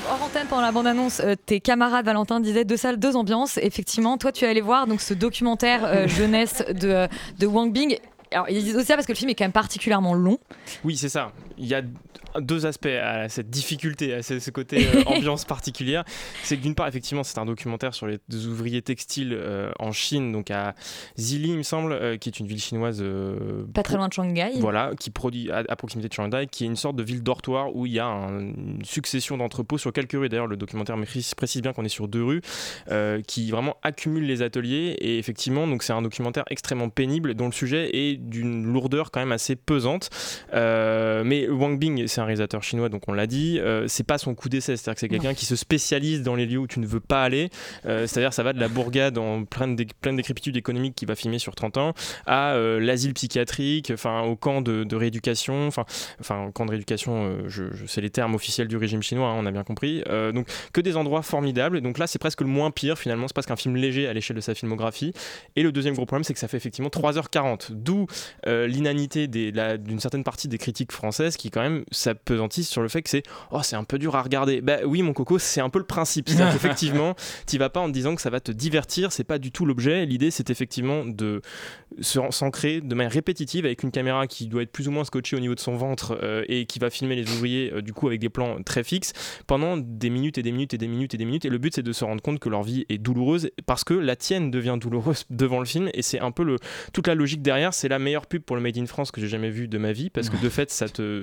[0.09, 3.57] hors antenne, pendant la bande-annonce, euh, tes camarades Valentin disaient deux salles, deux ambiances.
[3.57, 7.07] Effectivement, toi, tu es allé voir donc, ce documentaire euh, jeunesse de, euh,
[7.39, 7.97] de Wang Bing.
[8.31, 10.39] Alors, ils disent aussi ça parce que le film est quand même particulièrement long.
[10.83, 11.31] Oui, c'est ça.
[11.57, 11.81] Il y a
[12.39, 16.03] deux aspects à cette difficulté, à ce, ce côté euh, ambiance particulière.
[16.43, 20.31] C'est que d'une part, effectivement, c'est un documentaire sur les ouvriers textiles euh, en Chine,
[20.31, 20.73] donc à
[21.19, 23.03] Zili, il me semble, euh, qui est une ville chinoise.
[23.73, 24.51] Pas très loin de Shanghai.
[24.59, 27.75] Voilà, qui produit à, à proximité de Shanghai, qui est une sorte de ville dortoir
[27.75, 30.29] où il y a un- une succession d'entrepôts sur quelques rues.
[30.29, 30.95] D'ailleurs, le documentaire
[31.35, 32.41] précise, bien qu'on est sur deux rues,
[33.27, 34.95] qui vraiment accumulent les ateliers.
[34.99, 39.19] Et effectivement, donc c'est un documentaire extrêmement pénible dont le sujet est d'une lourdeur quand
[39.19, 40.09] même assez pesante.
[40.51, 43.59] Mais Wang Bing, c'est un réalisateur chinois, donc on l'a dit.
[43.59, 46.45] euh, c'est pas son coup d'essai, c'est-à-dire que c'est quelqu'un qui se spécialise dans les
[46.45, 47.49] lieux où tu ne veux pas aller.
[47.85, 51.15] Euh, c'est-à-dire, ça va de la bourgade en pleine, dé- pleine décrépitude économique qui va
[51.15, 51.93] filmer sur 30 ans
[52.25, 55.85] à euh, l'asile psychiatrique, enfin au camp de, de rééducation, enfin,
[56.19, 59.35] enfin camp de rééducation, euh, je, je sais les termes officiels du régime chinois, hein,
[59.37, 60.03] on a bien compris.
[60.07, 61.77] Euh, donc que des endroits formidables.
[61.77, 63.27] Et donc là, c'est presque le moins pire finalement.
[63.27, 65.13] C'est presque un film léger à l'échelle de sa filmographie.
[65.55, 68.07] Et le deuxième gros problème, c'est que ça fait effectivement 3h40, d'où
[68.47, 73.01] euh, l'inanité d'une certaine partie des critiques françaises qui quand même s'apesantissent sur le fait
[73.01, 74.61] que c'est oh c'est un peu dur à regarder.
[74.61, 76.29] Bah oui mon coco, c'est un peu le principe.
[76.29, 77.15] C'est-à-dire qu'effectivement,
[77.47, 79.65] tu vas pas en te disant que ça va te divertir, c'est pas du tout
[79.65, 80.05] l'objet.
[80.05, 81.41] L'idée c'est effectivement de
[82.01, 85.39] s'ancrer de manière répétitive avec une caméra qui doit être plus ou moins scotchée au
[85.39, 88.19] niveau de son ventre euh, et qui va filmer les ouvriers euh, du coup avec
[88.19, 89.13] des plans très fixes
[89.47, 91.75] pendant des minutes et des minutes et des minutes et des minutes et le but
[91.75, 94.77] c'est de se rendre compte que leur vie est douloureuse parce que la tienne devient
[94.79, 96.57] douloureuse devant le film et c'est un peu le
[96.93, 99.27] toute la logique derrière c'est la meilleure pub pour le Made in France que j'ai
[99.27, 101.22] jamais vu de ma vie parce que de fait ça te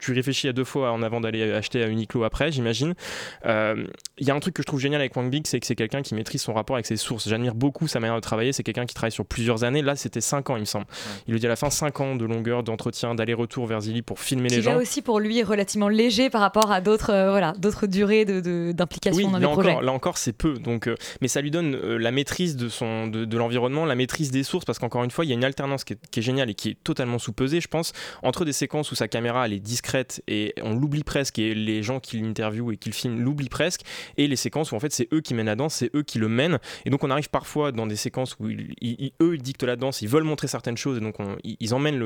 [0.00, 2.94] tu réfléchis à deux fois en avant d'aller acheter à Uniqlo après j'imagine.
[3.46, 3.84] Euh,
[4.18, 5.74] il y a un truc que je trouve génial avec Wang Bing c'est que c'est
[5.74, 7.28] quelqu'un qui maîtrise son rapport avec ses sources.
[7.28, 9.82] J'admire beaucoup sa manière de travailler c'est quelqu'un qui travaille sur plusieurs années.
[9.82, 10.86] Là c'était 5 ans il me semble.
[11.26, 14.18] Il lui dit à la fin 5 ans de longueur d'entretien d'aller-retour vers Zili pour
[14.20, 14.72] filmer Qui les gens.
[14.72, 18.24] là aussi pour lui est relativement léger par rapport à d'autres euh, voilà, d'autres durées
[18.24, 19.70] de- de- d'implication oui, dans là les projets.
[19.70, 20.54] encore, là encore, c'est peu.
[20.54, 23.94] Donc, euh, mais ça lui donne euh, la maîtrise de, son, de, de l'environnement, la
[23.94, 26.20] maîtrise des sources, parce qu'encore une fois, il y a une alternance qui est, qui
[26.20, 27.92] est géniale et qui est totalement sous-pesée, je pense,
[28.22, 29.60] entre des séquences où sa caméra elle est est
[30.28, 33.82] et on l'oublie presque et les gens qui l'interviewent et qui le filment l'oublient presque.
[34.16, 36.18] Et les séquences où en fait c'est eux qui mènent la danse, c'est eux qui
[36.18, 36.58] le mènent.
[36.84, 40.02] Et donc on arrive parfois dans des séquences où ils- eux ils dictent la danse,
[40.02, 41.98] ils veulent montrer certaines choses et donc on- ils emmènent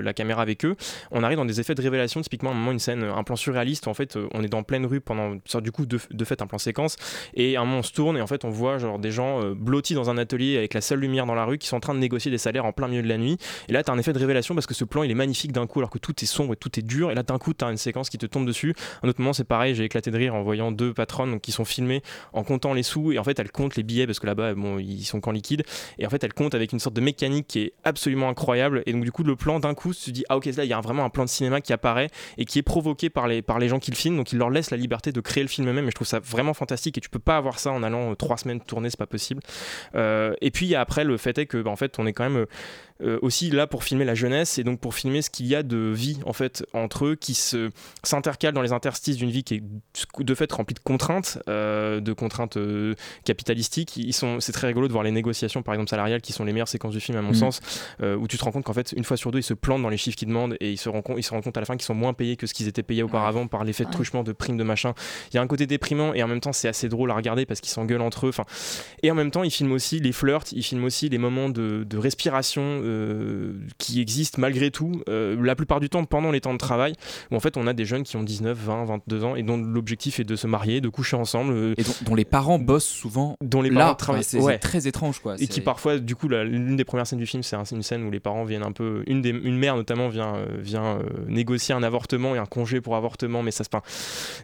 [0.00, 0.76] la caméra avec eux.
[1.10, 3.36] On arrive dans des effets de révélation, typiquement à un moment une scène, un plan
[3.36, 6.46] surréaliste en fait on est dans pleine rue pendant du coup de, de fait un
[6.46, 6.96] plan séquence.
[7.34, 9.42] Et à un moment on se tourne et en fait on voit genre des gens
[9.42, 11.80] euh, blottis dans un atelier avec la seule lumière dans la rue qui sont en
[11.80, 13.36] train de négocier des salaires en plein milieu de la nuit.
[13.68, 15.52] Et là tu as un effet de révélation parce que ce plan il est magnifique
[15.52, 17.10] d'un coup alors que tout est sombre et tout est dur.
[17.10, 18.74] Et là d'un coup une séquence qui te tombe dessus.
[19.02, 21.64] Un autre moment c'est pareil j'ai éclaté de rire en voyant deux patronnes qui sont
[21.64, 22.02] filmées
[22.32, 23.12] en comptant les sous.
[23.12, 25.62] Et en fait elles comptent les billets parce que là-bas bon ils sont qu'en liquide.
[25.98, 28.82] Et en fait elles comptent avec une sorte de mécanique qui est absolument incroyable.
[28.86, 30.70] Et donc du coup le plan d'un coup tu te dis ah ok là il
[30.70, 32.08] y a vraiment un plan de cinéma qui apparaît
[32.38, 34.16] et qui est provoqué par les, gens qui le filment.
[34.16, 35.86] Donc ils leur laissent la liberté de créer le film eux-mêmes.
[35.86, 36.98] Et je trouve ça vraiment fantastique.
[36.98, 39.42] Et tu peux pas avoir ça en allant euh, trois semaines tourner c'est pas possible.
[39.94, 42.46] Euh, et puis après le fait est que bah, en fait on est quand même
[43.02, 45.62] euh, aussi là pour filmer la jeunesse et donc pour filmer ce qu'il y a
[45.62, 47.70] de vie en fait entre eux qui se
[48.02, 49.62] s'intercalent dans les interstices d'une vie qui est
[50.18, 52.94] de fait remplie de contraintes euh, de contraintes euh,
[53.24, 53.96] capitalistiques.
[53.96, 56.52] Ils sont c'est très rigolo de voir les négociations par exemple salariales qui sont les
[56.52, 57.34] meilleures séquences du film à mon Mm.
[57.34, 57.60] sens
[58.00, 59.88] où tu te rends compte qu'en fait une fois sur deux ils se plantent dans
[59.88, 61.66] les chiffres qu'ils demandent et ils se rendent compte, ils se rendent compte à la
[61.66, 64.22] fin qu'ils sont moins payés que ce qu'ils étaient payés auparavant par l'effet de truchement
[64.22, 64.94] de primes de machin.
[65.32, 67.46] Il y a un côté déprimant et en même temps c'est assez drôle à regarder
[67.46, 68.30] parce qu'ils s'engueulent entre eux.
[68.30, 68.44] Enfin
[69.02, 71.84] et en même temps ils filment aussi les flirts ils filment aussi les moments de,
[71.84, 72.80] de respiration
[73.78, 76.94] qui existent malgré tout euh, la plupart du temps pendant les temps de travail
[77.30, 79.56] où en fait on a des jeunes qui ont 19 20 22 ans et dont
[79.56, 82.84] l'objectif est de se marier de coucher ensemble euh, Et dont, dont les parents bossent
[82.86, 85.34] souvent dont les parents travaillent c'est très étrange quoi.
[85.34, 87.82] et qui parfois du coup l'une des premières scènes du film c'est un- c'est une
[87.82, 90.98] scène où les parents viennent un peu une des une mère notamment vient euh, vient
[90.98, 93.82] euh, négocier un avortement et un congé pour avortement mais ça se enfin,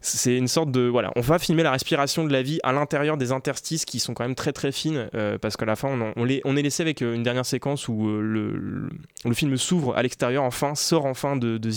[0.01, 3.16] c'est une sorte de voilà on va filmer la respiration de la vie à l'intérieur
[3.16, 6.01] des interstices qui sont quand même très très fines euh, parce qu'à la fin on,
[6.01, 9.57] en- on, les- on est laissé avec euh, une dernière séquence où euh, le, film
[9.57, 11.70] s'ouvre à l'extérieur enfin sort enfin de, de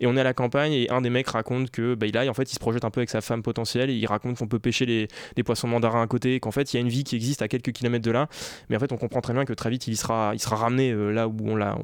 [0.00, 2.34] et on est à la campagne et un des mecs raconte que bah, il en
[2.34, 4.58] fait il se projette un peu avec sa femme potentielle et il raconte qu'on peut
[4.58, 7.42] pêcher les, poissons mandarins à côté qu'en fait il y a une vie qui existe
[7.42, 8.28] à quelques kilomètres de là
[8.70, 11.10] mais en fait on comprend très bien que très vite il sera sera ramené euh,
[11.10, 11.74] là où on l'a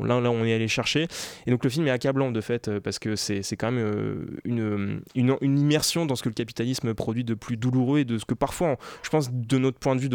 [0.47, 1.09] est allé chercher.
[1.47, 5.01] Et donc le film est accablant de fait euh, parce que c'est quand même euh,
[5.15, 8.35] une, immersion dans ce que le capitalisme produit de plus douloureux et de ce que
[8.35, 10.09] parfois je pense de notre point de vue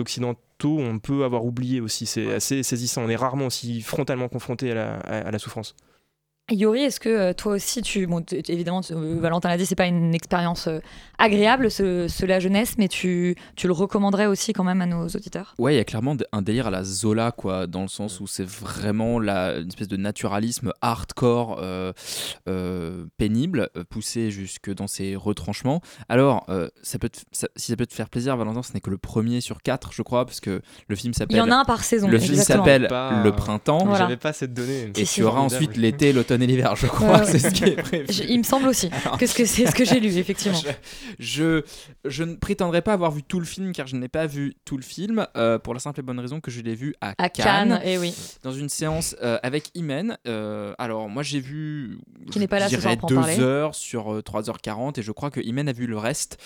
[0.60, 2.06] d'occidentaux on peut avoir oublié aussi.
[2.06, 3.04] C'est assez saisissant.
[3.04, 5.76] On est rarement aussi frontalement confronté à la, à- à la souffrance
[6.52, 9.74] Yori, est-ce que euh, toi aussi, tu, bon, évidemment, tu- euh, Valentin l'a dit, c'est
[9.74, 10.78] pas une expérience euh,
[11.18, 15.08] agréable, ce, ce la jeunesse, mais tu, tu le recommanderais aussi quand même à nos
[15.08, 15.56] auditeurs?
[15.58, 18.28] Ouais, il y a clairement un délire à la Zola, quoi, dans le sens où
[18.28, 21.94] c'est vraiment la, une espèce de naturalisme hardcore, euh,
[22.48, 25.82] euh, pénible, poussé jusque dans ses retranchements.
[26.10, 28.82] Alors, euh, ça peut te- ça- si ça peut te faire plaisir, Valentin, ce n'est
[28.82, 31.38] que le premier sur quatre, je crois, parce que le film s'appelle.
[31.38, 33.80] Il y en a un par saison, Le film s'appelle Le Printemps.
[33.84, 33.98] Voilà.
[33.98, 35.24] j'avais pas cette donnée Et Si, tu si.
[35.24, 37.20] auras ensuite l'été, l'automne et l'hiver, je crois.
[37.20, 37.26] Ouais, ouais.
[37.26, 38.06] c'est ce qui est prévu.
[38.10, 40.60] Je- il me semble aussi Alors- que ce que c'est ce que j'ai lu, effectivement.
[41.20, 41.64] Je,
[42.06, 44.78] je ne prétendrai pas avoir vu tout le film car je n'ai pas vu tout
[44.78, 47.30] le film euh, pour la simple et bonne raison que je l'ai vu à, À
[47.30, 48.14] Cannes, eh oui.
[48.44, 50.18] dans une séance euh, avec Imen.
[50.28, 51.98] Euh, alors moi j'ai vu
[52.32, 53.40] Qui n'est pas là ce soir pour parler.
[53.40, 56.38] heures sur euh, 3h40 et je crois que Imen a vu le reste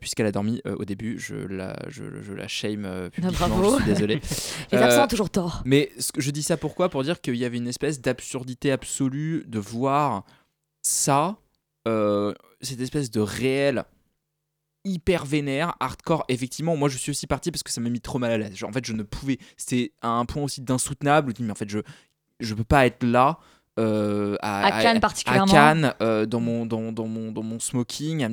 [0.00, 1.18] puisqu'elle a dormi au début.
[1.18, 3.78] Je la, je, je la shame euh, publiquement, bravo.
[3.78, 4.20] je suis désolé.
[4.72, 5.62] Les absents ont toujours tort.
[5.64, 8.72] mais ce que- je dis ça pourquoi Pour dire qu'il y avait une espèce d'absurdité
[8.72, 10.24] absolue de voir
[10.82, 11.36] ça,
[11.88, 13.84] euh, cette espèce de réel
[14.84, 16.24] hyper vénère, hardcore.
[16.28, 18.56] Effectivement, moi je suis aussi parti parce que ça m'a mis trop mal à l'aise.
[18.56, 19.38] Genre, en fait, je ne pouvais.
[19.56, 21.32] C'était à un point aussi d'insoutenable.
[21.38, 21.78] Mais en fait, je
[22.40, 23.38] je peux pas être là.
[23.78, 25.52] euh, à, À Cannes particulièrement.
[25.52, 28.26] à Cannes, euh, dans, mon, dans, dans mon, dans mon smoking.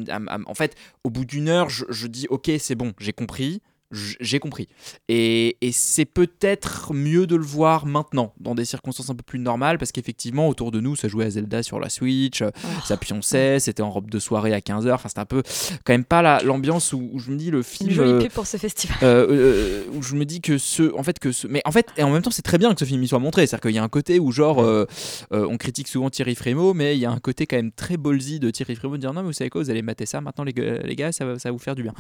[0.48, 3.62] en fait, au bout d'une heure, je, je dis Ok, c'est bon, j'ai compris.
[3.92, 4.68] J'ai compris.
[5.08, 9.40] Et, et c'est peut-être mieux de le voir maintenant, dans des circonstances un peu plus
[9.40, 12.50] normales, parce qu'effectivement, autour de nous, ça jouait à Zelda sur la Switch, euh,
[12.86, 15.42] ça pionçait, c'était en robe de soirée à 15h, enfin c'était un peu
[15.86, 17.90] quand même pas la- l'ambiance où, où je me dis le film...
[18.00, 18.98] Euh, pour ce festival.
[19.02, 21.88] euh, euh, où je me dis que ce en fait que ce mais en fait
[21.98, 23.58] et en même temps c'est très bien que ce film y soit montré c'est à
[23.58, 24.86] dire qu'il y a un côté où genre euh,
[25.34, 27.98] euh, on critique souvent Thierry Frémaux mais il y a un côté quand même très
[27.98, 30.22] ballsy de Thierry Frémaux de dire non mais vous savez quoi vous allez mater ça
[30.22, 31.94] maintenant les gars, les gars ça va, ça va vous faire du bien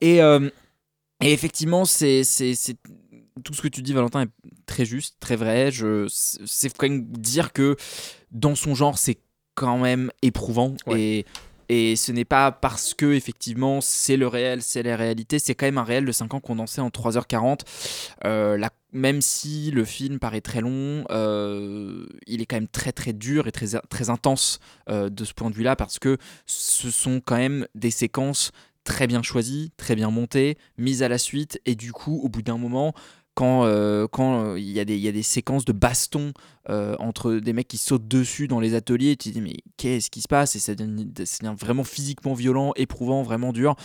[0.00, 0.50] et euh,
[1.20, 2.76] et effectivement c'est c'est c'est-
[3.44, 4.28] tout ce que tu dis Valentin est
[4.66, 5.70] très juste très vrai.
[5.70, 7.76] Je c'est quand même dire que
[8.32, 9.18] dans son genre c'est
[9.54, 10.74] quand même éprouvant.
[10.98, 11.24] Et
[11.70, 15.66] et ce n'est pas parce que effectivement c'est le réel, c'est la réalité, c'est quand
[15.66, 17.60] même un réel de 5 ans condensé en 3h40.
[18.24, 22.90] Euh, la- même si le film paraît très long, euh, il est quand même très
[22.92, 26.16] très dur et très, très intense euh, de ce point de vue-là parce que
[26.46, 28.50] ce sont quand même des séquences
[28.84, 32.42] très bien choisies, très bien montées, mises à la suite et du coup au bout
[32.42, 32.94] d'un moment
[33.34, 36.32] quand euh, quand euh, il y, a des- y a des séquences de baston
[36.70, 40.10] euh, entre des mecs qui sautent dessus dans les ateliers, tu te dis mais qu'est-ce
[40.10, 40.56] qui se passe?
[40.56, 43.76] Et ça devient, ça devient vraiment physiquement violent, éprouvant, vraiment dur.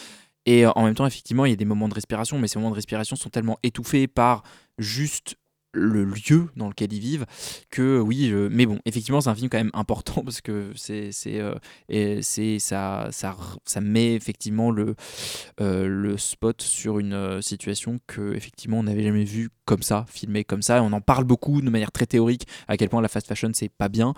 [0.45, 2.71] Et en même temps, effectivement, il y a des moments de respiration, mais ces moments
[2.71, 4.43] de respiration sont tellement étouffés par
[4.79, 5.35] juste
[5.73, 7.25] le lieu dans lequel ils vivent
[7.69, 11.39] que oui mais bon effectivement c'est un film quand même important parce que c'est c'est
[11.39, 14.95] euh, c'est ça, ça ça met effectivement le
[15.61, 20.05] euh, le spot sur une euh, situation que effectivement on n'avait jamais vu comme ça
[20.09, 20.77] filmé comme ça.
[20.77, 23.51] Et on en parle beaucoup de manière très théorique à quel point la fast fashion
[23.53, 24.13] c'est pas bien.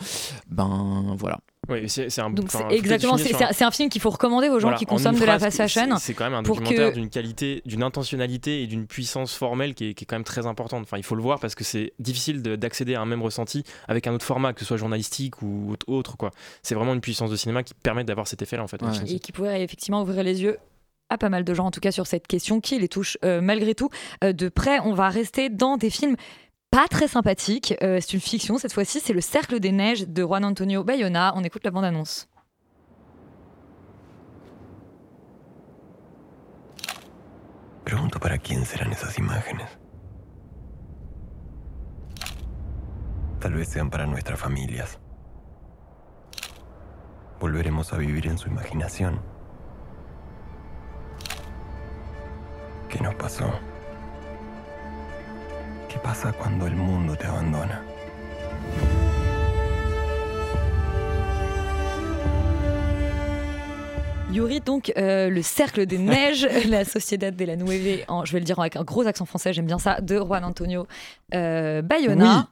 [0.50, 1.40] Ben voilà
[1.70, 4.78] Oui, c'est un Donc c'est exactement, c'est un- film qu'il faut recommander aux gens Voilà,
[4.78, 5.98] qui en consomment de la fast fashion.
[5.98, 9.90] c'est- quand même un documentaire que- d'une qualité, d'une intentionnalité et d'une puissance formelle qui
[9.90, 10.84] est, qui est quand même très importante.
[10.84, 13.64] Enfin, il faut le voir parce que c'est difficile de- d'accéder à un même ressenti
[13.88, 16.32] avec un autre format, que ce soit journalistique ou autre- quoi.
[16.64, 18.80] C'est vraiment une puissance de cinéma qui permet d'avoir cet effet-là en fait.
[19.08, 20.58] et qui pourrait effectivement ouvrir les yeux
[21.10, 23.40] à pas mal de gens, en tout cas sur cette question qui les touche euh,
[23.42, 23.90] malgré tout
[24.24, 24.80] euh, de près.
[24.80, 26.16] On va rester dans des films
[26.76, 27.74] pas très sympathiques.
[27.82, 31.32] Euh, c'est une fiction cette fois-ci, c'est Le Cercle des Neiges de Juan Antonio Bayona.
[31.38, 32.28] On écoute la bande-annonce.
[37.86, 39.70] Pregunto para quién serán esas imágenes.
[43.40, 45.00] Tal vez sean para nuestras familias.
[47.40, 49.22] Volveremos a vivir en su imaginación.
[52.90, 53.46] ¿Qué nos pasó?
[56.06, 57.82] ¿Qué pasa cuando el mundo te abandona?
[64.32, 68.40] Yuri, donc euh, le cercle des neiges, la Sociedad de la Nueve, en, je vais
[68.40, 70.88] le dire avec un gros accent français, j'aime bien ça, de Juan Antonio
[71.34, 72.50] euh, Bayona.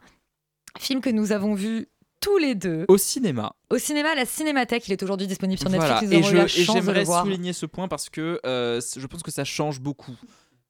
[0.80, 1.88] Film que nous avons vu
[2.20, 4.88] tous les deux au cinéma au cinéma, à la Cinémathèque.
[4.88, 6.02] Il est aujourd'hui disponible sur Voilà.
[6.02, 6.12] Netflix.
[6.12, 9.44] Nous Et je- et j'aimerais souligner ce point parce que euh, je pense que ça
[9.44, 10.16] change beaucoup.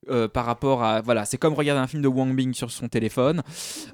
[0.09, 2.87] Euh, par rapport à voilà c'est comme regarder un film de Wang Bing sur son
[2.89, 3.41] téléphone.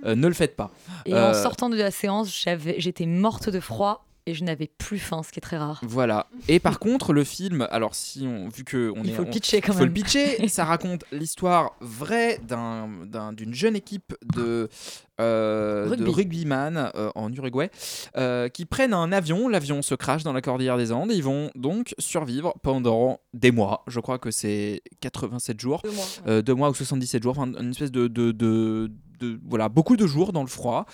[0.06, 0.72] Euh, ne le faites pas.
[1.06, 4.68] Et Euh, en sortant de la séance, j'avais- j'étais morte de froid et je n'avais
[4.78, 5.80] plus faim, ce qui est très rare.
[5.84, 6.28] Voilà.
[6.48, 9.30] Et par contre, le film, alors si on, vu que on Il est, faut le
[9.30, 9.94] pitcher quand il faut le même.
[9.94, 14.70] pitcher, ça raconte l'histoire vraie d'un, d'un- d'une jeune équipe de
[15.20, 16.12] euh, de Rugby.
[16.12, 17.70] rugbyman euh, en Uruguay
[18.16, 19.50] euh, qui prennent un avion.
[19.50, 21.12] L'avion se crache dans la cordillère des Andes.
[21.12, 23.84] Et ils vont donc survivre pendant des mois.
[23.88, 27.38] Je crois que c'est 87 jours, Deux mois, Euh, deux mois ou 77 jours.
[27.38, 30.86] Enfin, une espèce de, de, de- de- voilà beaucoup de jours dans le froid.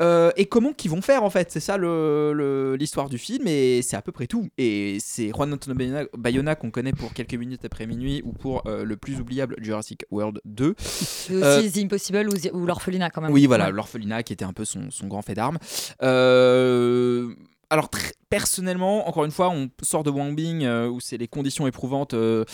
[0.00, 1.50] Euh, et comment qu'ils vont faire en fait?
[1.50, 4.48] C'est ça le- le- l'histoire du film et c'est à peu près tout.
[4.58, 8.62] Et c'est Juan Antonio Bayona, Bayona qu'on connaît pour quelques minutes après minuit ou pour
[8.66, 10.74] euh, le plus oubliable Jurassic World 2.
[10.78, 13.32] C'est Euh, aussi The Impossible ou, ou L'Orphelinat quand même.
[13.32, 15.58] oui, voilà, l'orphelinat qui était un peu son, son grand fait d'armes.
[16.02, 17.34] Euh,
[17.72, 17.88] alors,
[18.28, 22.12] personnellement, encore une fois, on sort de Wang Bing euh, où c'est les conditions éprouvantes
[22.12, 22.44] euh,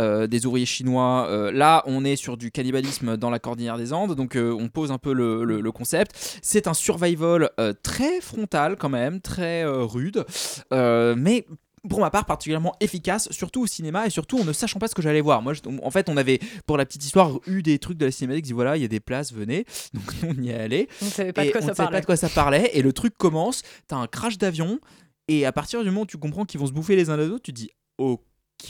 [0.00, 1.50] euh, des ouvriers chinois.
[1.52, 4.98] Là, on est sur du cannibalisme dans la cordillère des Andes, donc on pose un
[4.98, 6.38] peu le, le- concept.
[6.42, 7.50] C'est un survival
[7.82, 10.24] très frontal, quand même, très rude,
[10.70, 11.44] mais
[11.88, 14.94] pour ma part particulièrement efficace, surtout au cinéma et surtout en ne sachant pas ce
[14.94, 15.42] que j'allais voir.
[15.42, 18.12] Moi, je- en fait, on avait, pour la petite histoire, eu des trucs de la
[18.12, 19.64] cinématique, dit voilà, il y a des places, venez.
[19.94, 20.88] Donc on y est allé.
[21.02, 21.96] On ne savait pas de quoi on ça savait parlait.
[21.96, 22.70] pas de quoi ça parlait.
[22.74, 24.78] Et le truc commence, t'as un crash d'avion.
[25.28, 27.26] Et à partir du moment où tu comprends qu'ils vont se bouffer les uns les
[27.28, 28.20] autres, tu dis ok.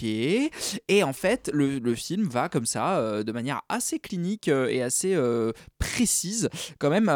[0.03, 4.83] Et en fait, le, film va comme ça, euh, de manière assez clinique euh, et
[4.83, 7.09] assez euh, précise, quand même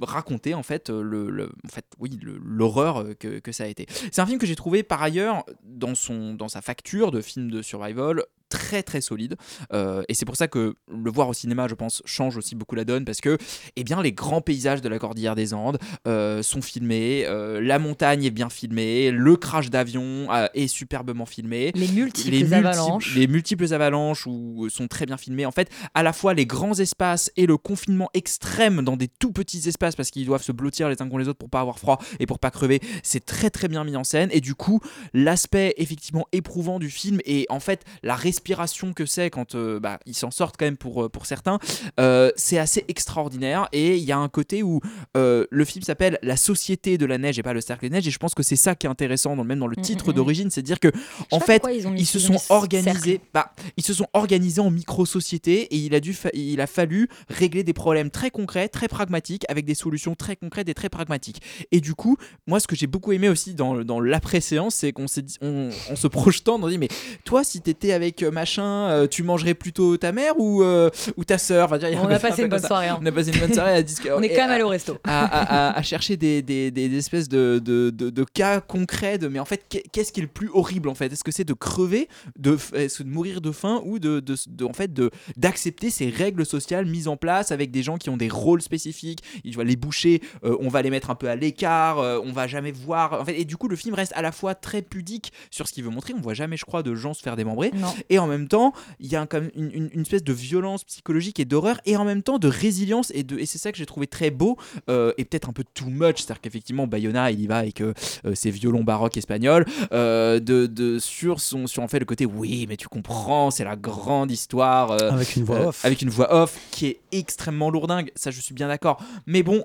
[0.00, 3.86] raconter en fait l'horreur que, ça a été.
[4.12, 5.94] C'est un film que j'ai trouvé par ailleurs dans
[6.34, 9.36] dans sa facture de film de survival très très solide.
[9.72, 12.74] Euh, et c'est pour ça que le voir au cinéma je pense change aussi beaucoup
[12.74, 13.38] la donne parce que
[13.76, 17.78] eh bien les grands paysages de la cordillère des Andes euh, sont filmés euh, la
[17.78, 21.72] montagne est bien filmée le crash d'avion est superbement filmé.
[21.74, 23.14] Les multiples multi- avalanches.
[23.14, 26.78] les multiples avalanches où, sont très bien filmés en fait à la fois les grands
[26.78, 30.88] espaces et le confinement extrême dans des tout petits espaces parce qu'ils doivent se blottir
[30.88, 33.50] les uns contre les autres pour pas avoir froid et pour pas crever c'est très
[33.50, 34.28] très bien mis en scène.
[34.32, 34.80] Et du coup
[35.14, 39.98] l'aspect effectivement éprouvant du film et en fait la respiration que c'est quand euh, bah,
[40.06, 41.58] ils s'en sortent quand même pour, euh, pour certains
[41.98, 44.80] euh, c'est assez extraordinaire et il y a un côté où
[45.16, 48.08] euh, le film s'appelle La Société de la Neige et pas le Cercle des Neiges
[48.08, 50.08] et je pense que c'est ça qui est intéressant dans, même dans le Mm, titre
[50.08, 50.14] mm, mm.
[50.14, 50.88] d'origine c'est à dire que
[51.30, 51.62] en fait
[51.96, 56.16] ils se sont organisés bah, ils se sont organisés en micro-sociétés et il a, dû
[56.34, 60.68] il a fallu régler des problèmes très concrets, très pragmatiques, avec des solutions très concrètes
[60.68, 61.42] et très pragmatiques.
[61.72, 62.16] Et du coup,
[62.46, 66.06] moi, ce que j'ai beaucoup aimé aussi dans, dans l'après-séance, c'est qu'on s'est on, se
[66.06, 66.88] projetant, on dit, mais
[67.24, 71.38] toi, si t'étais avec machin, euh, tu mangerais plutôt ta mère ou, euh, ou ta
[71.38, 71.72] sœur?
[71.72, 72.98] Enfin, On a passé une bonne soirée, hein.
[73.02, 74.12] On a passé une bonne soirée à discuter.
[74.16, 74.96] On est quand même allé au resto.
[75.04, 78.60] À, à- à- à chercher des, des, des- des espèces de, de, de- de cas
[78.60, 81.12] concrets de mais en fait qu'est- qu'est-ce qui est le plus horrible en fait?
[81.12, 82.08] Est-ce que c'est de crever,
[82.38, 84.22] de, de mourir de faim ou de,
[84.64, 84.90] en fait
[85.36, 89.22] d'accepter ces règles sociales mises en place avec des gens qui ont des rôles spécifiques?
[89.44, 92.72] Les bouchers, euh, on va les mettre un peu à l'écart, euh, on va jamais
[92.72, 93.20] voir.
[93.20, 95.72] En fait, et du coup, le film reste à la fois très pudique sur ce
[95.72, 96.14] qu'il veut montrer.
[96.16, 97.70] On voit jamais, je crois, de gens se faire démembrer.
[97.74, 97.94] Non.
[98.10, 101.44] Et en même temps, il y a une, une- une espèce de violence psychologique et
[101.44, 103.10] d'horreur, et en même temps de résilience.
[103.14, 104.56] Et, de, et c'est ça que j'ai trouvé très beau,
[104.88, 106.16] euh, et peut-être un peu too much.
[106.18, 107.92] C'est-à-dire qu'effectivement, Bayona, il y va avec euh,
[108.24, 112.26] euh, ses violons baroques espagnols, euh, de, de, sur, son, sur en fait le côté,
[112.26, 114.92] oui, mais tu comprends, c'est la grande histoire.
[114.92, 115.84] Avec une voix off.
[115.84, 118.10] Avec une voix off qui est extrêmement lourdingue.
[118.14, 119.02] Ça, je suis bien d'accord.
[119.26, 119.64] Mais bon.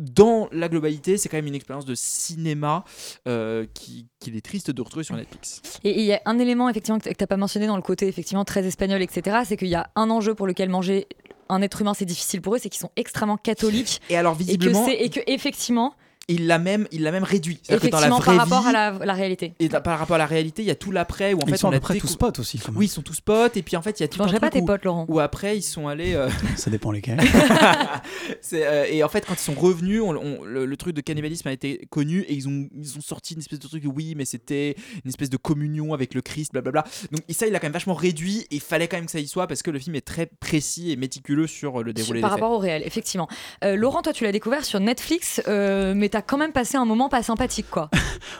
[0.00, 2.82] Dans la globalité, c'est quand même une expérience de cinéma
[3.28, 5.60] euh, qui- qu'il est triste de retrouver sur Netflix.
[5.84, 8.08] Et il y a un élément effectivement que tu n'as pas mentionné dans le côté
[8.08, 9.40] effectivement très espagnol, etc.
[9.46, 11.06] C'est qu'il y a un enjeu pour lequel manger
[11.50, 14.00] un être humain c'est difficile pour eux, c'est qu'ils sont extrêmement catholiques.
[14.08, 15.94] Et alors visiblement, et que, et que effectivement,
[16.28, 17.56] il l'a même, il l'a même réduit.
[17.56, 17.76] Que dans la
[18.08, 19.54] effectivement vraie par rapport vie, à la, la réalité.
[19.58, 21.56] Et par rapport à la réalité, il y a tout l'après où en Ils fait
[21.56, 22.58] sont on à peu a près décou- tous potes aussi.
[22.58, 22.78] quand même.
[22.78, 24.50] Oui, ils sont tous potes et puis en fait il y a tout un pas
[24.50, 26.14] tes où- potes, Laurent Où après ils sont allés.
[26.14, 27.18] euh, Ça dépend lesquels.
[28.40, 31.00] c'est, euh, et en fait quand ils sont revenus, on- on- le, le truc de
[31.00, 34.14] cannibalisme a été connu et ils ont ils ont sorti une espèce de truc oui
[34.16, 36.84] mais c'était une espèce de communion avec le Christ, blablabla.
[37.10, 39.20] Donc ça il a quand même vachement réduit et il fallait quand même que ça
[39.20, 42.20] y soit parce que le film est très précis et méticuleux sur euh, le déroulé
[42.20, 42.42] par des faits.
[42.42, 43.28] rapport au réel, effectivement.
[43.64, 46.84] Euh, Laurent, toi tu l'as découvert sur Netflix, euh, mais t'as quand même passé un
[46.84, 47.90] moment pas sympathique, quoi.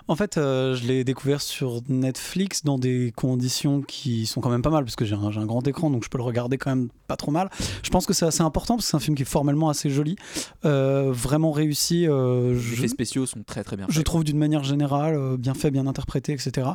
[0.08, 4.62] En fait, euh, je l'ai découvert sur Netflix dans des conditions qui sont quand même
[4.62, 6.88] pas mal, parce que j'ai un, grand écran, donc je peux le regarder quand même
[7.08, 7.50] pas trop mal.
[7.82, 9.90] Je pense que c'est assez important, parce que c'est un film qui est formellement assez
[9.90, 10.16] joli,
[10.64, 12.06] euh, vraiment réussi.
[12.06, 15.54] euh, Les je- spéciaux sont très très bien je trouve d'une manière générale, euh, bien
[15.54, 16.68] fait, bien interprété, etc.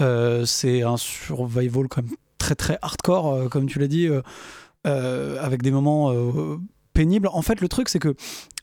[0.00, 4.22] Euh, c'est un survival quand même très très hardcore, euh, comme tu l'as dit, euh,
[4.86, 6.56] euh, avec des moments euh,
[7.32, 8.14] En fait, le truc, c'est que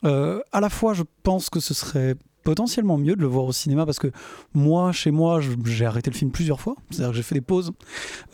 [0.03, 2.15] euh, à la fois, je pense que ce serait
[2.45, 4.09] potentiellement mieux de le voir au cinéma parce que
[4.53, 7.35] moi chez moi j'ai arrêté le film plusieurs fois c'est à dire que j'ai fait
[7.35, 7.71] des pauses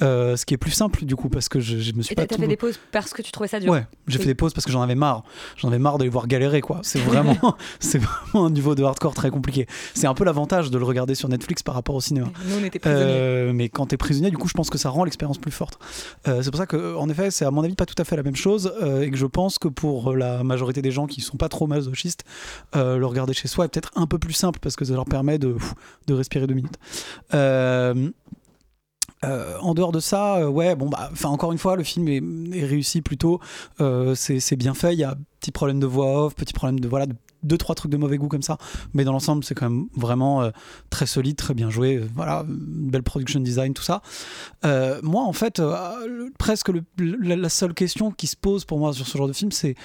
[0.04, 2.16] euh, ce qui est plus simple du coup parce que je, je me suis Et
[2.16, 3.72] pas t'as tout- fait des pauses parce que tu trouvais ça dur.
[3.72, 5.24] Ouais, j'ai fait des pauses parce que j'en avais marre.
[5.58, 6.80] J'en avais marre de les voir galérer, quoi.
[6.84, 9.66] C'est vraiment, c'est vraiment un niveau de hardcore très compliqué.
[9.94, 12.28] C'est un peu l'avantage de le regarder sur Netflix par rapport au cinéma.
[12.48, 13.04] Nous, on était prisonniers.
[13.06, 15.80] Euh, mais quand t'es prisonnier, du coup, je pense que ça rend l'expérience plus forte.
[16.28, 18.16] Euh, c'est pour ça que, en effet, c'est à mon avis pas tout à fait
[18.18, 21.38] la même chose et que je pense que pour la majorité des gens qui sont
[21.38, 22.24] pas trop masochistes,
[22.76, 25.38] le regarder chez soi est peut-être un peu plus simple parce que ça leur permet
[25.38, 25.56] de,
[26.08, 26.78] de respirer deux minutes.
[27.34, 28.10] Euh,
[29.24, 32.66] euh, en dehors de ça, euh, ouais, bon, bah, encore une fois, le film est,
[32.66, 33.40] réussi plutôt.
[34.16, 34.94] C'est bien fait.
[34.94, 37.76] Il y a petit problème de voix off, petit problème de voilà, de- deux trois
[37.76, 38.58] trucs de mauvais goût comme ça.
[38.94, 40.52] Mais dans l'ensemble, c'est quand même vraiment euh,
[40.90, 41.98] très solide, très bien joué.
[41.98, 44.02] Euh, Voilà, belle production design, tout ça.
[44.66, 45.62] Euh, moi, en fait,
[46.38, 49.76] presque la, seule question qui se pose pour moi sur ce genre de film, c'est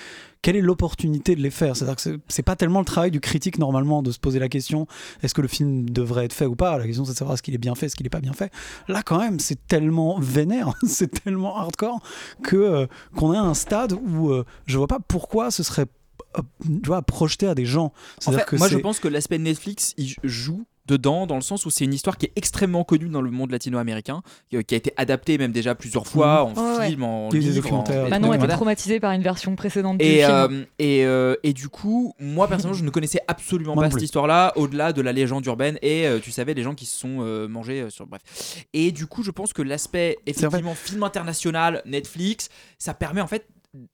[0.42, 1.76] quelle est l'opportunité de les faire?
[1.76, 4.86] C'est-à-dire que c'est- pas tellement le travail du critique normalement de se poser la question
[5.22, 6.78] est-ce que le film devrait être fait ou pas?
[6.78, 8.32] La question c'est de savoir est-ce qu'il est bien fait, est-ce qu'il est pas bien
[8.34, 8.52] fait.
[8.86, 12.00] Là, quand même, c'est tellement vénère, c'est tellement hardcore
[12.44, 12.86] que
[13.16, 14.32] qu'on est à un stade où
[14.66, 15.86] je vois pas pourquoi ce serait
[16.64, 17.86] tu vois, projeté à des gens.
[17.86, 21.40] En C'est-à-dire fait, que moi je pense que l'aspect Netflix il joue dedans dans le
[21.40, 24.74] sens où c'est une histoire qui est extrêmement connue dans le monde latino-américain qui qui
[24.74, 26.58] a été adaptée même déjà plusieurs fois Mhm.
[26.58, 26.86] en ouais.
[26.90, 28.08] film en a livre en- documentaires.
[28.08, 28.54] Manon était Voilà.
[28.54, 30.30] traumatisée par une version précédente du Et, film.
[30.30, 34.02] euh, et, euh, et du coup, moi personnellement, je ne connaissais absolument Moi pas cette
[34.02, 37.16] histoire-là, au-delà de la légende urbaine et euh, tu savais les gens qui se sont
[37.20, 38.22] euh, mangés euh, sur bref.
[38.72, 43.48] Et du coup, je pense que l'aspect effectivement film international, Netflix, ça permet en fait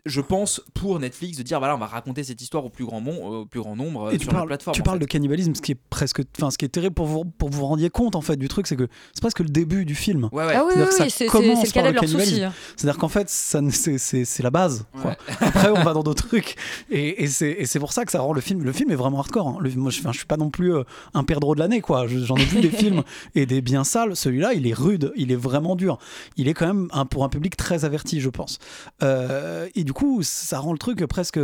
[0.07, 3.01] je pense pour Netflix de dire voilà on va raconter cette histoire au plus grand,
[3.01, 4.75] mon- au plus grand nombre Et tu sur la parles, plateforme.
[4.75, 5.07] tu parles fait.
[5.07, 7.65] de cannibalisme, ce qui est presque, enfin, ce qui est terrible pour vous, pour vous
[7.67, 10.29] rendiez compte en fait du truc, c'est que c'est presque le début du film.
[10.33, 10.55] Ouais, ouais.
[10.57, 11.27] Ah oui, oui, c'est-
[11.67, 12.43] le cadet de leur souci.
[12.77, 14.87] C'est-à-dire qu'en fait, c'est- c'est c'est la base.
[15.01, 15.17] quoi.
[15.41, 16.57] Après, on va dans d'autres trucs,
[16.91, 18.63] et, et c'est pour ça que ça rend le film.
[18.63, 19.49] Le film est vraiment hardcore.
[19.49, 19.57] hein.
[19.61, 22.07] Le- moi, je, je suis pas non plus euh, un perdreau de l'année, quoi.
[22.07, 23.03] Je- J'en ai vu des films
[23.35, 24.17] et des bien sales.
[24.17, 25.99] Celui-là, il est rude, il est vraiment dur.
[26.37, 28.59] Il est quand même un, pour un public très averti, je pense.
[29.03, 31.39] Euh, et du coup, ça rend le truc presque.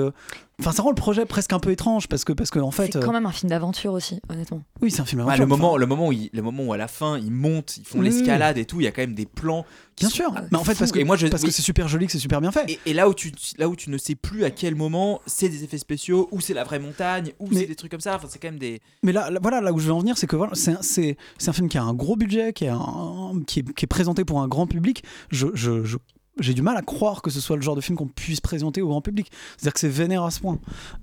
[0.60, 2.90] Enfin, ça rend le projet presque un peu étrange parce que parce que en fait.
[2.92, 4.62] C'est euh, quand même un film d'aventure aussi, honnêtement.
[4.82, 5.44] oui, c'est un film Ouais, aventure.
[5.44, 7.76] le, moment, Enfin, le, moment où il- le moment où à la fin ils montent,
[7.76, 9.64] ils font l'escalade et tout, il y a quand même des plans.
[9.94, 11.48] qui Bien sont sûr, mais en fait parce que, et moi, je, parce oui.
[11.50, 12.68] que c'est super joli, que c'est super bien fait.
[12.70, 15.48] Et, et là, où tu, là où tu ne sais plus à quel moment c'est
[15.48, 18.26] des effets spéciaux, ou c'est la vraie montagne, ou c'est des trucs comme ça, enfin,
[18.28, 18.80] c'est quand même des.
[19.04, 20.82] Mais là, là, voilà, là où je veux en venir, c'est que voilà, c'est un,
[20.82, 23.84] c'est- c'est un film qui a un gros budget, qui, est un- qui, est, qui
[23.84, 25.04] est présenté pour un grand public.
[25.30, 25.98] Je, je, je,
[26.40, 28.82] j'ai du mal à croire que ce soit le genre de film qu'on puisse présenter
[28.82, 29.30] au grand public.
[29.56, 30.58] C'est-à-dire que c'est vénère à ce point.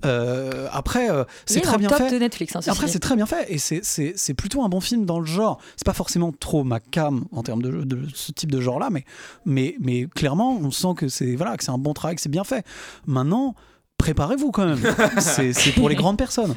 [0.05, 2.13] Euh, après, euh, c'est est très bien le top fait.
[2.13, 4.69] de Netflix, hein, ceci après, c'est très bien fait et c'est- c'est c'est plutôt un
[4.69, 5.59] bon film dans le genre.
[5.77, 9.05] C'est pas forcément trop ma cam en termes de, de ce type de genre-là, mais,
[9.45, 12.29] mais, mais clairement, on sent que c'est voilà, que c'est un bon travail, que c'est
[12.29, 12.65] bien fait.
[13.07, 13.55] Maintenant,
[13.97, 14.79] préparez-vous quand même.
[15.19, 16.55] c'est c'est pour les grandes personnes.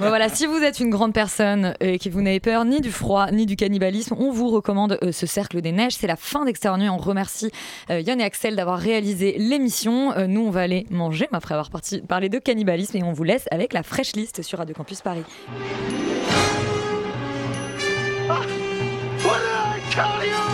[0.00, 2.90] Bon, voilà, si vous êtes une grande personne et que vous n'avez peur ni du
[2.92, 5.94] froid ni du cannibalisme, on vous recommande euh, ce Cercle des Neiges.
[5.94, 6.88] C'est la fin d'Extérieur Nuit.
[6.88, 7.50] On remercie
[7.90, 10.12] euh, Yann et Axel d'avoir réalisé l'émission.
[10.12, 13.12] Euh, nous, on va aller manger mais après avoir parti- parlé de cannibalisme et on
[13.12, 15.22] vous laisse avec la fraîche liste sur Radio Campus Paris.
[19.24, 19.40] What
[19.90, 20.53] did